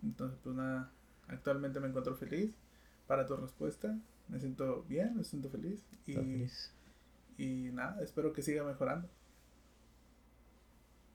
Entonces, 0.03 0.39
pues 0.43 0.57
nada, 0.57 0.91
actualmente 1.29 1.81
me 1.81 1.89
encuentro 1.89 2.17
feliz. 2.17 2.53
Para 3.07 3.27
tu 3.27 3.37
respuesta, 3.37 3.99
me 4.29 4.39
siento 4.39 4.85
bien, 4.89 5.17
me 5.17 5.25
siento 5.25 5.51
feliz. 5.51 5.85
Y, 6.07 6.47
y 7.37 7.71
nada, 7.73 8.01
espero 8.03 8.33
que 8.33 8.43
siga 8.43 8.63
mejorando. 8.63 9.09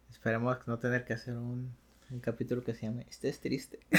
Esperemos 0.09 0.57
no 0.67 0.79
tener 0.79 1.05
que 1.05 1.13
hacer 1.13 1.37
un, 1.37 1.71
un 2.11 2.19
capítulo 2.19 2.63
que 2.63 2.73
se 2.73 2.85
llame 2.85 3.05
Estés 3.09 3.39
triste. 3.39 3.79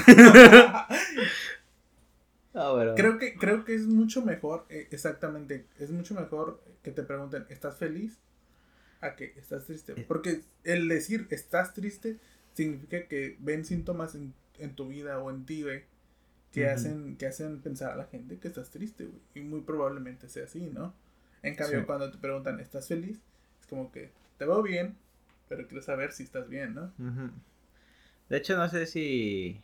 creo, 2.96 3.18
que, 3.18 3.34
creo 3.36 3.64
que 3.64 3.74
es 3.74 3.86
mucho 3.86 4.22
mejor, 4.24 4.66
eh, 4.68 4.88
exactamente, 4.90 5.66
es 5.78 5.90
mucho 5.90 6.14
mejor 6.14 6.62
que 6.82 6.90
te 6.90 7.02
pregunten, 7.02 7.46
¿estás 7.48 7.76
feliz? 7.76 8.18
A 9.00 9.14
que 9.14 9.34
estás 9.36 9.66
triste. 9.66 9.92
Eh. 9.96 10.04
Porque 10.06 10.42
el 10.64 10.88
decir 10.88 11.26
estás 11.30 11.74
triste 11.74 12.18
significa 12.54 13.06
que 13.08 13.36
ven 13.40 13.64
síntomas 13.64 14.14
en 14.14 14.32
en 14.58 14.74
tu 14.74 14.88
vida 14.88 15.18
o 15.18 15.30
en 15.30 15.44
ti, 15.44 15.62
güey, 15.62 15.84
que, 16.52 16.68
hacen, 16.68 17.16
que 17.16 17.26
hacen 17.26 17.60
pensar 17.60 17.92
a 17.92 17.96
la 17.96 18.04
gente 18.04 18.38
que 18.38 18.48
estás 18.48 18.70
triste, 18.70 19.04
güey. 19.06 19.20
Y 19.34 19.40
muy 19.40 19.60
probablemente 19.60 20.28
sea 20.28 20.44
así, 20.44 20.70
¿no? 20.72 20.94
En 21.42 21.54
cambio, 21.54 21.86
cuando 21.86 22.10
te 22.10 22.18
preguntan, 22.18 22.60
¿estás 22.60 22.88
feliz? 22.88 23.20
Es 23.60 23.66
como 23.66 23.92
que 23.92 24.10
te 24.38 24.46
veo 24.46 24.62
bien, 24.62 24.96
pero 25.48 25.66
quiero 25.68 25.82
saber 25.82 26.12
si 26.12 26.22
estás 26.22 26.48
bien, 26.48 26.74
¿no? 26.74 26.92
De 28.28 28.36
hecho, 28.36 28.56
no 28.56 28.68
sé 28.68 28.86
si 28.86 29.60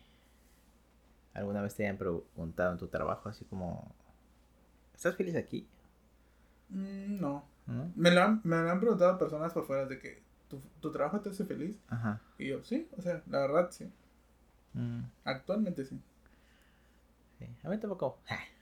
alguna 1.35 1.63
vez 1.63 1.75
te 1.75 1.85
hayan 1.85 1.97
preguntado 1.97 2.73
en 2.73 2.79
tu 2.79 2.89
trabajo, 2.89 3.29
así 3.29 3.45
como, 3.47 3.93
¿estás 4.95 5.17
feliz 5.17 5.35
aquí? 5.35 5.67
Mm, 6.69 7.21
no. 7.21 7.51
Me, 7.97 8.11
lo 8.11 8.23
han, 8.23 8.41
me 8.45 8.57
lo 8.57 8.71
han 8.71 8.81
preguntado 8.81 9.19
personas 9.19 9.53
por 9.53 9.67
fuera 9.67 9.87
de 9.87 9.99
que 9.99 10.21
¿Tu, 10.53 10.61
tu 10.83 10.93
trabajo 10.93 11.19
te 11.19 11.31
hace 11.31 11.47
feliz. 11.47 11.79
Ajá. 11.89 12.21
Y 12.37 12.49
yo, 12.49 12.63
sí, 12.63 12.87
o 12.99 13.01
sea, 13.01 13.23
la 13.31 13.39
verdad, 13.41 13.71
sí. 13.71 13.91
Mm. 14.75 15.03
Actualmente 15.25 15.85
sí. 15.85 16.01
Sí, 17.39 17.47
a 17.63 17.69
mí 17.69 17.79
tampoco. 17.79 18.19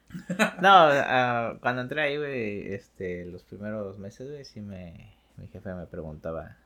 no, 0.61 0.89
uh, 0.89 1.59
cuando 1.59 1.81
entré 1.81 2.01
ahí, 2.01 2.17
güey, 2.17 2.73
este, 2.73 3.25
los 3.25 3.43
primeros 3.43 3.97
meses, 3.97 4.29
güey, 4.29 4.43
sí 4.45 4.61
me, 4.61 5.13
mi 5.37 5.47
jefe 5.47 5.73
me 5.73 5.85
preguntaba, 5.85 6.57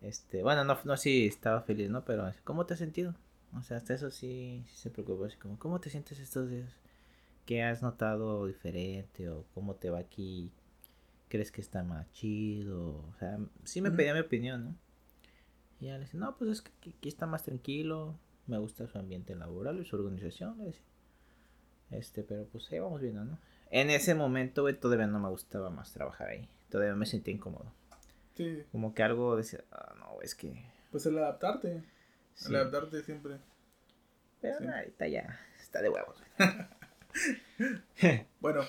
este, 0.00 0.42
bueno, 0.42 0.64
no, 0.64 0.78
no 0.84 0.96
si 0.96 1.26
estaba 1.26 1.62
feliz, 1.62 1.90
¿no? 1.90 2.04
Pero, 2.04 2.30
¿cómo 2.44 2.66
te 2.66 2.74
has 2.74 2.78
sentido? 2.78 3.14
O 3.56 3.62
sea, 3.62 3.78
hasta 3.78 3.94
eso 3.94 4.10
sí, 4.10 4.64
sí 4.68 4.76
se 4.76 4.90
preocupó, 4.90 5.24
así 5.24 5.36
como, 5.36 5.58
¿cómo 5.58 5.80
te 5.80 5.90
sientes 5.90 6.18
estos 6.20 6.50
días? 6.50 6.70
¿Qué 7.46 7.62
has 7.62 7.82
notado 7.82 8.46
diferente? 8.46 9.28
¿O 9.30 9.44
cómo 9.54 9.74
te 9.74 9.90
va 9.90 9.98
aquí? 9.98 10.50
¿Crees 11.28 11.50
que 11.50 11.60
está 11.60 11.82
más 11.82 12.10
chido? 12.12 13.04
O 13.08 13.14
sea, 13.18 13.38
sí 13.64 13.80
me 13.80 13.90
pedía 13.90 14.14
mi 14.14 14.20
opinión, 14.20 14.64
¿no? 14.64 14.74
Y 15.80 15.86
ya 15.86 15.94
le 15.94 16.00
decía, 16.00 16.20
no, 16.20 16.36
pues 16.36 16.50
es 16.50 16.62
que 16.62 16.90
aquí 16.90 17.08
está 17.08 17.26
más 17.26 17.42
tranquilo, 17.42 18.14
me 18.48 18.58
gusta 18.58 18.86
su 18.86 18.98
ambiente 18.98 19.34
laboral 19.34 19.78
y 19.78 19.84
su 19.84 19.96
organización, 19.96 20.58
le 20.58 20.64
decía. 20.64 20.84
Este, 21.90 22.22
pero 22.22 22.46
pues 22.46 22.70
ahí 22.72 22.78
vamos 22.78 23.00
viendo, 23.00 23.24
¿no? 23.24 23.38
En 23.70 23.90
ese 23.90 24.14
momento, 24.14 24.62
güey, 24.62 24.74
todavía 24.78 25.06
no 25.06 25.20
me 25.20 25.28
gustaba 25.28 25.70
más 25.70 25.92
trabajar 25.92 26.28
ahí. 26.28 26.48
Todavía 26.70 26.94
me 26.94 27.06
sentía 27.06 27.34
incómodo. 27.34 27.72
Sí. 28.34 28.64
Como 28.72 28.94
que 28.94 29.02
algo 29.02 29.36
decía, 29.36 29.64
ah, 29.72 29.94
no, 29.98 30.20
es 30.22 30.34
que... 30.34 30.64
Pues 30.90 31.04
el 31.06 31.18
adaptarte. 31.18 31.82
El 32.46 32.56
adaptarte 32.56 33.02
siempre. 33.02 33.38
Pero 34.40 34.70
ahorita 34.70 35.08
ya 35.08 35.40
está 35.60 35.82
de 35.82 35.90
huevos. 35.90 36.22
bueno, 38.40 38.62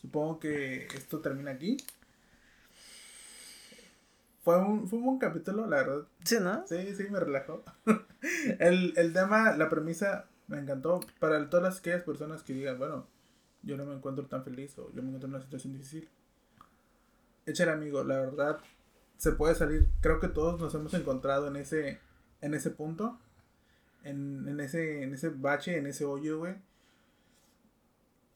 supongo 0.00 0.38
que 0.38 0.86
esto 0.86 1.20
termina 1.20 1.50
aquí. 1.50 1.76
Fue 4.42 4.58
un, 4.58 4.88
fue 4.88 4.98
un 4.98 5.04
buen 5.04 5.18
capítulo, 5.18 5.66
la 5.66 5.76
verdad. 5.76 6.08
Sí, 6.24 6.38
¿no? 6.40 6.66
Sí, 6.66 6.94
sí, 6.94 7.04
me 7.10 7.20
relajó. 7.20 7.62
el, 8.58 8.94
el 8.96 9.12
tema, 9.12 9.54
la 9.56 9.68
premisa, 9.68 10.26
me 10.48 10.58
encantó. 10.58 11.00
Para 11.18 11.50
todas 11.50 11.78
aquellas 11.78 12.02
personas 12.02 12.42
que 12.42 12.54
digan, 12.54 12.78
bueno, 12.78 13.06
yo 13.62 13.76
no 13.76 13.84
me 13.84 13.94
encuentro 13.94 14.26
tan 14.26 14.44
feliz 14.44 14.78
o 14.78 14.90
yo 14.94 15.02
me 15.02 15.08
encuentro 15.08 15.28
en 15.28 15.34
una 15.34 15.42
situación 15.42 15.74
difícil. 15.74 16.08
Échale 17.46 17.72
amigo, 17.72 18.02
la 18.04 18.20
verdad, 18.20 18.58
se 19.16 19.32
puede 19.32 19.54
salir. 19.54 19.88
Creo 20.00 20.20
que 20.20 20.28
todos 20.28 20.58
nos 20.60 20.74
hemos 20.74 20.94
encontrado 20.94 21.48
en 21.48 21.56
ese, 21.56 22.00
en 22.40 22.54
ese 22.54 22.70
punto. 22.70 23.18
En, 24.02 24.48
en, 24.48 24.60
ese, 24.60 25.02
en 25.02 25.12
ese 25.12 25.28
bache, 25.28 25.76
en 25.76 25.86
ese 25.86 26.06
hoyo, 26.06 26.38
güey. 26.38 26.54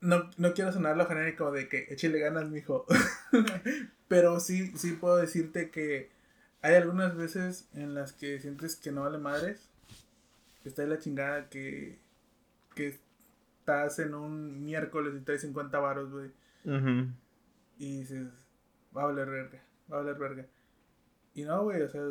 No, 0.03 0.29
no 0.37 0.53
quiero 0.53 0.71
sonar 0.71 0.99
lo 0.99 1.07
genérico 1.07 1.51
de 1.51 1.67
que 1.67 1.87
échale 1.89 2.19
ganas, 2.19 2.51
mijo. 2.51 2.85
Pero 4.09 4.41
sí, 4.41 4.77
sí 4.77 4.93
puedo 4.93 5.17
decirte 5.17 5.71
que 5.71 6.11
hay 6.63 6.75
algunas 6.75 7.17
veces 7.17 7.69
en 7.75 7.95
las 7.95 8.13
que 8.13 8.41
sientes 8.41 8.77
que 8.77 8.93
no 8.93 9.03
vale 9.03 9.19
madres. 9.19 9.69
Que 10.63 10.69
está 10.69 10.85
la 10.85 10.99
chingada, 10.99 11.49
que, 11.51 11.99
que 12.75 12.99
estás 13.59 13.99
en 13.99 14.15
un 14.15 14.65
miércoles 14.65 15.15
y 15.17 15.21
traes 15.21 15.43
50 15.43 15.79
varos, 15.79 16.11
güey. 16.11 16.31
Y 17.79 17.99
dices, 17.99 18.29
va 18.97 19.03
a 19.03 19.07
valer 19.07 19.29
verga, 19.29 19.63
va 19.93 19.97
a 19.97 20.01
valer 20.01 20.19
verga. 20.19 20.47
Y 21.35 21.43
no, 21.43 21.65
güey, 21.65 21.83
o 21.83 21.89
sea, 21.89 22.03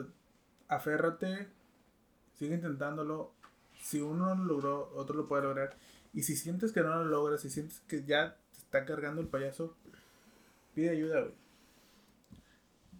aférrate, 0.68 1.48
sigue 2.38 2.56
intentándolo. 2.56 3.32
Si 3.82 4.02
uno 4.02 4.36
lo 4.36 4.44
logró, 4.44 4.92
otro 4.96 5.16
lo 5.16 5.28
puede 5.28 5.44
lograr. 5.44 5.76
Y 6.14 6.24
si 6.24 6.36
sientes 6.36 6.72
que 6.72 6.82
no 6.82 6.90
lo 6.90 7.06
logras, 7.06 7.42
si 7.42 7.50
sientes 7.50 7.82
que 7.88 8.04
ya 8.04 8.36
te 8.52 8.60
está 8.60 8.86
cargando 8.86 9.22
el 9.22 9.28
payaso, 9.28 9.76
pide 10.74 10.90
ayuda, 10.90 11.22
güey. 11.22 11.34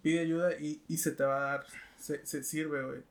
Pide 0.02 0.20
ayuda 0.20 0.58
y, 0.58 0.96
se 0.96 1.12
te 1.12 1.24
va 1.24 1.36
a 1.36 1.50
dar, 1.52 1.66
se, 1.98 2.24
se 2.26 2.44
sirve, 2.44 2.82
güey. 2.84 3.02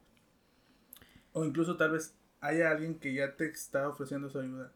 O 1.33 1.43
incluso 1.43 1.75
tal 1.75 1.91
vez 1.91 2.15
haya 2.39 2.69
alguien 2.69 2.99
que 2.99 3.13
ya 3.13 3.35
te 3.35 3.45
está 3.47 3.87
ofreciendo 3.87 4.29
su 4.29 4.39
ayuda. 4.39 4.71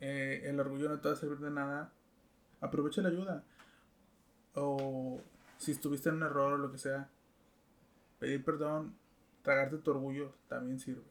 Eh, 0.00 0.42
el 0.44 0.60
orgullo 0.60 0.88
no 0.88 1.00
te 1.00 1.08
va 1.08 1.14
a 1.14 1.18
servir 1.18 1.38
de 1.38 1.50
nada. 1.50 1.92
Aprovecha 2.60 3.02
la 3.02 3.08
ayuda. 3.08 3.44
O 4.54 5.20
si 5.58 5.72
estuviste 5.72 6.08
en 6.08 6.16
un 6.16 6.22
error 6.22 6.52
o 6.52 6.58
lo 6.58 6.70
que 6.70 6.78
sea, 6.78 7.08
pedir 8.18 8.44
perdón, 8.44 8.96
tragarte 9.42 9.78
tu 9.78 9.90
orgullo 9.90 10.34
también 10.48 10.78
sirve. 10.78 11.02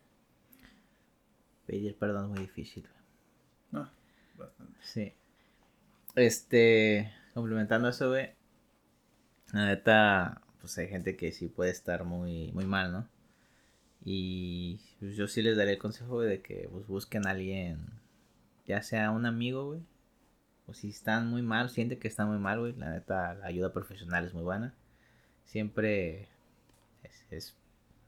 Pedir 1.66 1.98
perdón 1.98 2.26
es 2.26 2.30
muy 2.30 2.40
difícil. 2.40 2.88
No, 3.72 3.90
bastante. 4.38 4.78
Sí. 4.82 5.14
Este, 6.16 7.12
complementando 7.38 7.88
eso, 7.88 8.10
güey. 8.10 8.32
La 9.54 9.68
neta, 9.68 10.42
pues 10.60 10.76
hay 10.80 10.88
gente 10.88 11.16
que 11.16 11.32
sí 11.32 11.48
puede 11.48 11.70
estar 11.70 12.04
muy, 12.04 12.52
muy 12.54 12.66
mal, 12.66 12.92
¿no? 12.92 13.08
Y 14.04 14.80
pues, 15.00 15.16
yo 15.16 15.28
sí 15.28 15.44
les 15.44 15.56
daré 15.56 15.74
el 15.74 15.78
consejo 15.78 16.22
de 16.22 16.42
que 16.42 16.68
pues, 16.72 16.88
busquen 16.88 17.28
a 17.28 17.32
alguien, 17.32 17.78
ya 18.66 18.82
sea 18.82 19.12
un 19.12 19.28
amigo, 19.28 19.68
güey. 19.68 19.82
O 20.66 20.74
si 20.74 20.90
están 20.90 21.30
muy 21.30 21.44
mal, 21.44 21.70
sienten 21.70 22.00
que 22.00 22.08
están 22.08 22.28
muy 22.28 22.40
mal, 22.40 22.60
güey. 22.60 22.74
La 22.74 22.90
neta, 22.90 23.36
la 23.36 23.46
ayuda 23.46 23.72
profesional 23.72 24.26
es 24.26 24.34
muy 24.34 24.44
buena. 24.44 24.74
Siempre 25.46 26.28
es, 27.04 27.56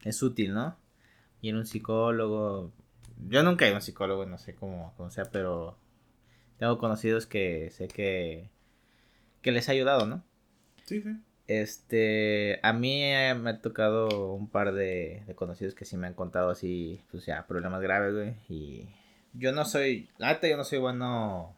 es, 0.04 0.24
útil, 0.24 0.56
¿no? 0.56 0.76
Y 1.42 1.50
en 1.50 1.58
un 1.58 1.68
psicólogo. 1.68 2.72
Yo 3.30 3.44
nunca 3.44 3.66
he 3.66 3.68
ido 3.68 3.76
a 3.76 3.80
un 3.80 3.84
psicólogo, 3.84 4.26
no 4.26 4.40
sé 4.40 4.56
cómo, 4.56 4.94
cómo 4.98 5.12
sea, 5.12 5.26
pero 5.26 5.78
tengo 6.58 6.80
conocidos 6.80 7.28
que 7.28 7.70
sé 7.72 7.88
que, 7.88 8.50
que 9.42 9.52
les 9.52 9.70
ha 9.70 9.74
ayudado, 9.74 10.06
¿no? 10.06 10.24
Sí, 10.86 11.02
sí. 11.02 11.18
Este, 11.50 12.60
a 12.62 12.74
mí 12.74 13.00
me 13.00 13.50
ha 13.50 13.60
tocado 13.60 14.34
un 14.34 14.48
par 14.50 14.72
de, 14.72 15.24
conocidos 15.36 15.74
que 15.74 15.84
sí 15.84 15.98
me 15.98 16.06
han 16.06 16.14
contado 16.14 16.52
así, 16.52 17.02
pues 17.10 17.26
ya, 17.26 17.48
problemas 17.48 17.82
graves, 17.82 18.14
güey. 18.14 18.36
Y 18.48 18.88
yo 19.34 19.52
no 19.52 19.66
soy, 19.66 20.10
la 20.20 20.28
neta, 20.28 20.48
yo 20.48 20.58
no 20.58 20.64
soy 20.64 20.78
bueno. 20.78 21.56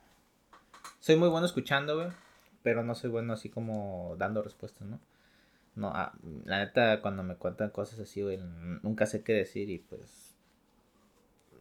Soy 1.01 1.17
muy 1.17 1.27
bueno 1.27 1.45
escuchando, 1.45 1.97
güey. 1.97 2.07
Pero 2.63 2.83
no 2.83 2.95
soy 2.95 3.09
bueno 3.09 3.33
así 3.33 3.49
como 3.49 4.15
dando 4.17 4.41
respuestas, 4.41 4.87
¿no? 4.87 5.01
No, 5.75 5.91
ah, 5.93 6.13
la 6.45 6.59
neta, 6.59 7.01
cuando 7.01 7.21
me 7.23 7.35
cuentan 7.35 7.69
cosas 7.69 7.99
así, 7.99 8.21
güey, 8.21 8.39
nunca 8.83 9.05
sé 9.05 9.23
qué 9.23 9.33
decir 9.33 9.69
y 9.69 9.79
pues. 9.79 10.37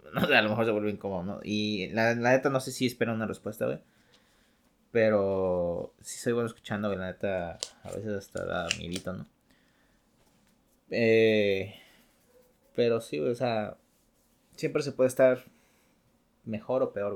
No 0.15 0.27
sé, 0.27 0.37
a 0.37 0.43
lo 0.43 0.51
mejor 0.51 0.67
se 0.67 0.71
vuelve 0.71 0.91
incómodo, 0.91 1.25
¿no? 1.25 1.41
Y 1.43 1.89
la, 1.89 2.15
la 2.15 2.31
neta, 2.31 2.49
no 2.49 2.61
sé 2.61 2.71
si 2.71 2.87
espero 2.87 3.13
una 3.13 3.27
respuesta, 3.27 3.67
güey. 3.67 3.81
Pero 4.93 5.95
sí 6.01 6.19
soy 6.19 6.33
bueno 6.33 6.49
escuchando, 6.49 6.95
la 6.95 7.07
neta, 7.07 7.59
a 7.83 7.93
veces 7.93 8.13
hasta 8.13 8.45
da 8.45 8.69
miedito, 8.79 9.13
¿no? 9.13 9.27
Eh, 10.91 11.75
pero 12.75 13.01
sí, 13.01 13.21
o 13.21 13.35
sea, 13.35 13.77
siempre 14.57 14.83
se 14.83 14.93
puede 14.93 15.09
estar 15.09 15.45
mejor 16.45 16.83
o 16.83 16.93
peor, 16.93 17.15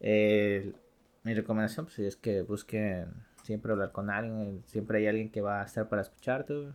güey. 0.00 0.74
mi 1.22 1.34
recomendación 1.34 1.86
pues, 1.86 1.98
es 2.00 2.16
que 2.16 2.42
busquen 2.42 3.24
siempre 3.42 3.72
hablar 3.72 3.92
con 3.92 4.10
alguien, 4.10 4.62
siempre 4.66 4.98
hay 4.98 5.06
alguien 5.06 5.30
que 5.30 5.40
va 5.40 5.62
a 5.62 5.64
estar 5.64 5.88
para 5.88 6.02
escucharte. 6.02 6.72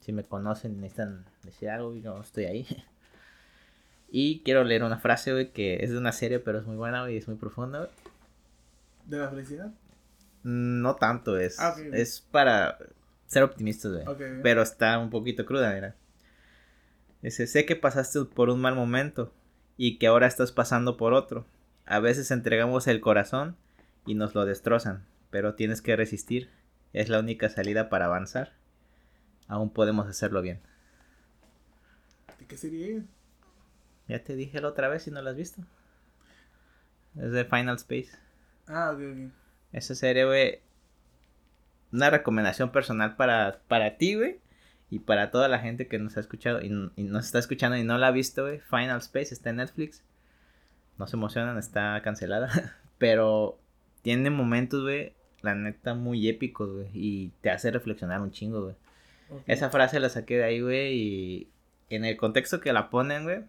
Si 0.00 0.12
me 0.12 0.24
conocen, 0.24 0.80
necesitan 0.80 1.24
decir 1.42 1.68
algo, 1.68 1.94
y 1.94 2.04
estoy 2.22 2.44
ahí. 2.44 2.66
y 4.08 4.40
quiero 4.40 4.64
leer 4.64 4.84
una 4.84 4.98
frase, 4.98 5.32
güey, 5.32 5.52
que 5.52 5.82
es 5.82 5.90
de 5.90 5.98
una 5.98 6.12
serie, 6.12 6.38
pero 6.38 6.58
es 6.58 6.66
muy 6.66 6.76
buena, 6.76 7.10
y 7.10 7.16
es 7.16 7.28
muy 7.28 7.36
profunda, 7.36 7.78
güey. 7.80 7.90
¿De 9.06 9.18
la 9.18 9.28
felicidad? 9.28 9.72
No 10.42 10.96
tanto, 10.96 11.38
es, 11.38 11.58
ah, 11.58 11.74
es 11.92 12.20
para 12.20 12.78
ser 13.26 13.42
optimistas, 13.42 13.92
güey. 13.92 14.04
Pero 14.42 14.62
está 14.62 14.98
un 14.98 15.10
poquito 15.10 15.44
cruda, 15.44 15.72
mira. 15.72 15.96
Dice, 17.22 17.46
sé 17.46 17.66
que 17.66 17.74
pasaste 17.74 18.24
por 18.24 18.50
un 18.50 18.60
mal 18.60 18.74
momento 18.74 19.32
y 19.76 19.98
que 19.98 20.06
ahora 20.06 20.26
estás 20.26 20.52
pasando 20.52 20.96
por 20.96 21.12
otro. 21.12 21.46
A 21.84 21.98
veces 22.00 22.30
entregamos 22.30 22.86
el 22.86 23.00
corazón 23.00 23.56
y 24.06 24.14
nos 24.14 24.34
lo 24.34 24.44
destrozan, 24.44 25.04
pero 25.30 25.54
tienes 25.54 25.82
que 25.82 25.96
resistir. 25.96 26.50
Es 26.92 27.08
la 27.08 27.20
única 27.20 27.48
salida 27.48 27.88
para 27.88 28.06
avanzar. 28.06 28.52
Aún 29.48 29.70
podemos 29.70 30.06
hacerlo 30.06 30.42
bien. 30.42 30.60
¿De 32.38 32.46
qué 32.46 32.56
sería? 32.56 33.02
Ya 34.08 34.22
te 34.22 34.36
dije 34.36 34.60
la 34.60 34.68
otra 34.68 34.88
vez 34.88 35.06
y 35.06 35.10
no 35.10 35.20
la 35.22 35.30
has 35.30 35.36
visto. 35.36 35.62
Es 37.16 37.32
de 37.32 37.44
Final 37.44 37.76
Space. 37.76 38.25
Ah, 38.66 38.92
ok, 38.92 39.00
ok. 39.00 39.32
Esa 39.72 39.94
serie, 39.94 40.24
güey. 40.24 40.60
Una 41.92 42.10
recomendación 42.10 42.72
personal 42.72 43.16
para, 43.16 43.60
para 43.68 43.96
ti, 43.96 44.14
güey. 44.14 44.40
Y 44.90 45.00
para 45.00 45.30
toda 45.30 45.48
la 45.48 45.58
gente 45.58 45.88
que 45.88 45.98
nos 45.98 46.16
ha 46.16 46.20
escuchado 46.20 46.60
y, 46.62 46.68
nos 46.68 47.26
está 47.26 47.38
escuchando 47.38 47.76
y 47.76 47.84
no 47.84 47.98
la 47.98 48.08
ha 48.08 48.12
visto, 48.12 48.42
güey. 48.42 48.60
Final 48.60 48.98
Space 48.98 49.34
está 49.34 49.50
en 49.50 49.56
Netflix. 49.56 50.02
No 50.98 51.06
se 51.06 51.16
emocionan, 51.16 51.58
está 51.58 52.00
cancelada. 52.02 52.76
Pero 52.98 53.58
tiene 54.02 54.30
momentos, 54.30 54.82
güey, 54.82 55.12
la 55.42 55.54
neta, 55.54 55.94
muy 55.94 56.28
épicos, 56.28 56.70
güey. 56.72 56.88
Y 56.92 57.28
te 57.40 57.50
hace 57.50 57.70
reflexionar 57.70 58.20
un 58.20 58.30
chingo, 58.30 58.62
güey. 58.62 58.76
Esa 59.46 59.70
frase 59.70 59.98
la 59.98 60.08
saqué 60.08 60.38
de 60.38 60.44
ahí, 60.44 60.60
güey. 60.60 60.94
Y 60.94 61.50
en 61.90 62.04
el 62.04 62.16
contexto 62.16 62.60
que 62.60 62.72
la 62.72 62.88
ponen, 62.90 63.24
güey. 63.24 63.40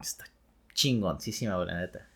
Está 0.00 0.26
chingoncísima, 0.74 1.56
güey, 1.56 1.68
la 1.68 1.80
neta. 1.80 2.06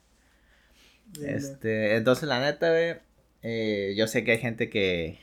Este, 1.20 1.96
entonces 1.96 2.28
la 2.28 2.40
neta, 2.40 2.70
güey, 2.70 2.96
eh, 3.42 3.94
yo 3.96 4.06
sé 4.06 4.24
que 4.24 4.32
hay 4.32 4.38
gente 4.38 4.70
que 4.70 5.18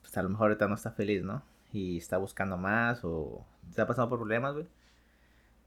pues, 0.00 0.16
a 0.16 0.22
lo 0.22 0.28
mejor 0.30 0.48
ahorita 0.48 0.68
no 0.68 0.74
está 0.74 0.92
feliz, 0.92 1.22
¿no? 1.22 1.42
Y 1.72 1.98
está 1.98 2.16
buscando 2.18 2.56
más 2.56 3.04
o 3.04 3.44
está 3.68 3.86
pasando 3.86 4.08
por 4.08 4.18
problemas, 4.18 4.54
güey. 4.54 4.66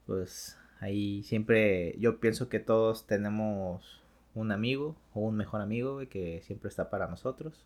Pues 0.06 0.56
ahí 0.80 1.22
siempre 1.22 1.94
yo 1.98 2.18
pienso 2.18 2.48
que 2.48 2.58
todos 2.58 3.06
tenemos 3.06 4.02
un 4.34 4.50
amigo 4.50 4.96
o 5.14 5.20
un 5.20 5.36
mejor 5.36 5.60
amigo, 5.60 5.94
güey, 5.94 6.08
que 6.08 6.42
siempre 6.42 6.68
está 6.68 6.90
para 6.90 7.06
nosotros. 7.06 7.64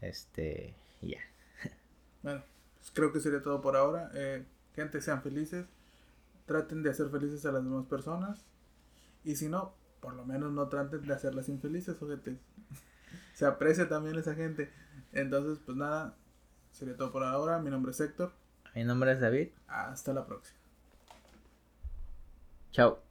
Este, 0.00 0.74
ya. 1.02 1.20
Bueno, 2.22 2.42
pues 2.78 2.90
creo 2.92 3.12
que 3.12 3.20
sería 3.20 3.42
todo 3.42 3.60
por 3.60 3.76
ahora. 3.76 4.10
Eh, 4.14 4.44
gente, 4.74 5.00
sean 5.00 5.22
felices. 5.22 5.66
Traten 6.46 6.82
de 6.82 6.90
hacer 6.90 7.10
felices 7.10 7.44
a 7.44 7.52
las 7.52 7.64
demás 7.64 7.86
personas. 7.86 8.44
Y 9.24 9.36
si 9.36 9.48
no, 9.48 9.74
por 10.08 10.16
lo 10.16 10.24
menos 10.24 10.50
no 10.52 10.68
traten 10.68 11.06
de 11.06 11.12
hacerlas 11.12 11.50
infelices, 11.50 11.98
gente. 11.98 12.38
Se 13.34 13.44
aprecia 13.44 13.90
también 13.90 14.16
esa 14.16 14.34
gente. 14.34 14.72
Entonces, 15.12 15.58
pues 15.62 15.76
nada, 15.76 16.14
sería 16.72 16.96
todo 16.96 17.12
por 17.12 17.24
ahora. 17.24 17.58
Mi 17.58 17.68
nombre 17.68 17.92
es 17.92 18.00
Héctor. 18.00 18.32
Mi 18.74 18.84
nombre 18.84 19.12
es 19.12 19.20
David. 19.20 19.48
Hasta 19.66 20.14
la 20.14 20.26
próxima. 20.26 20.56
Chao. 22.70 23.07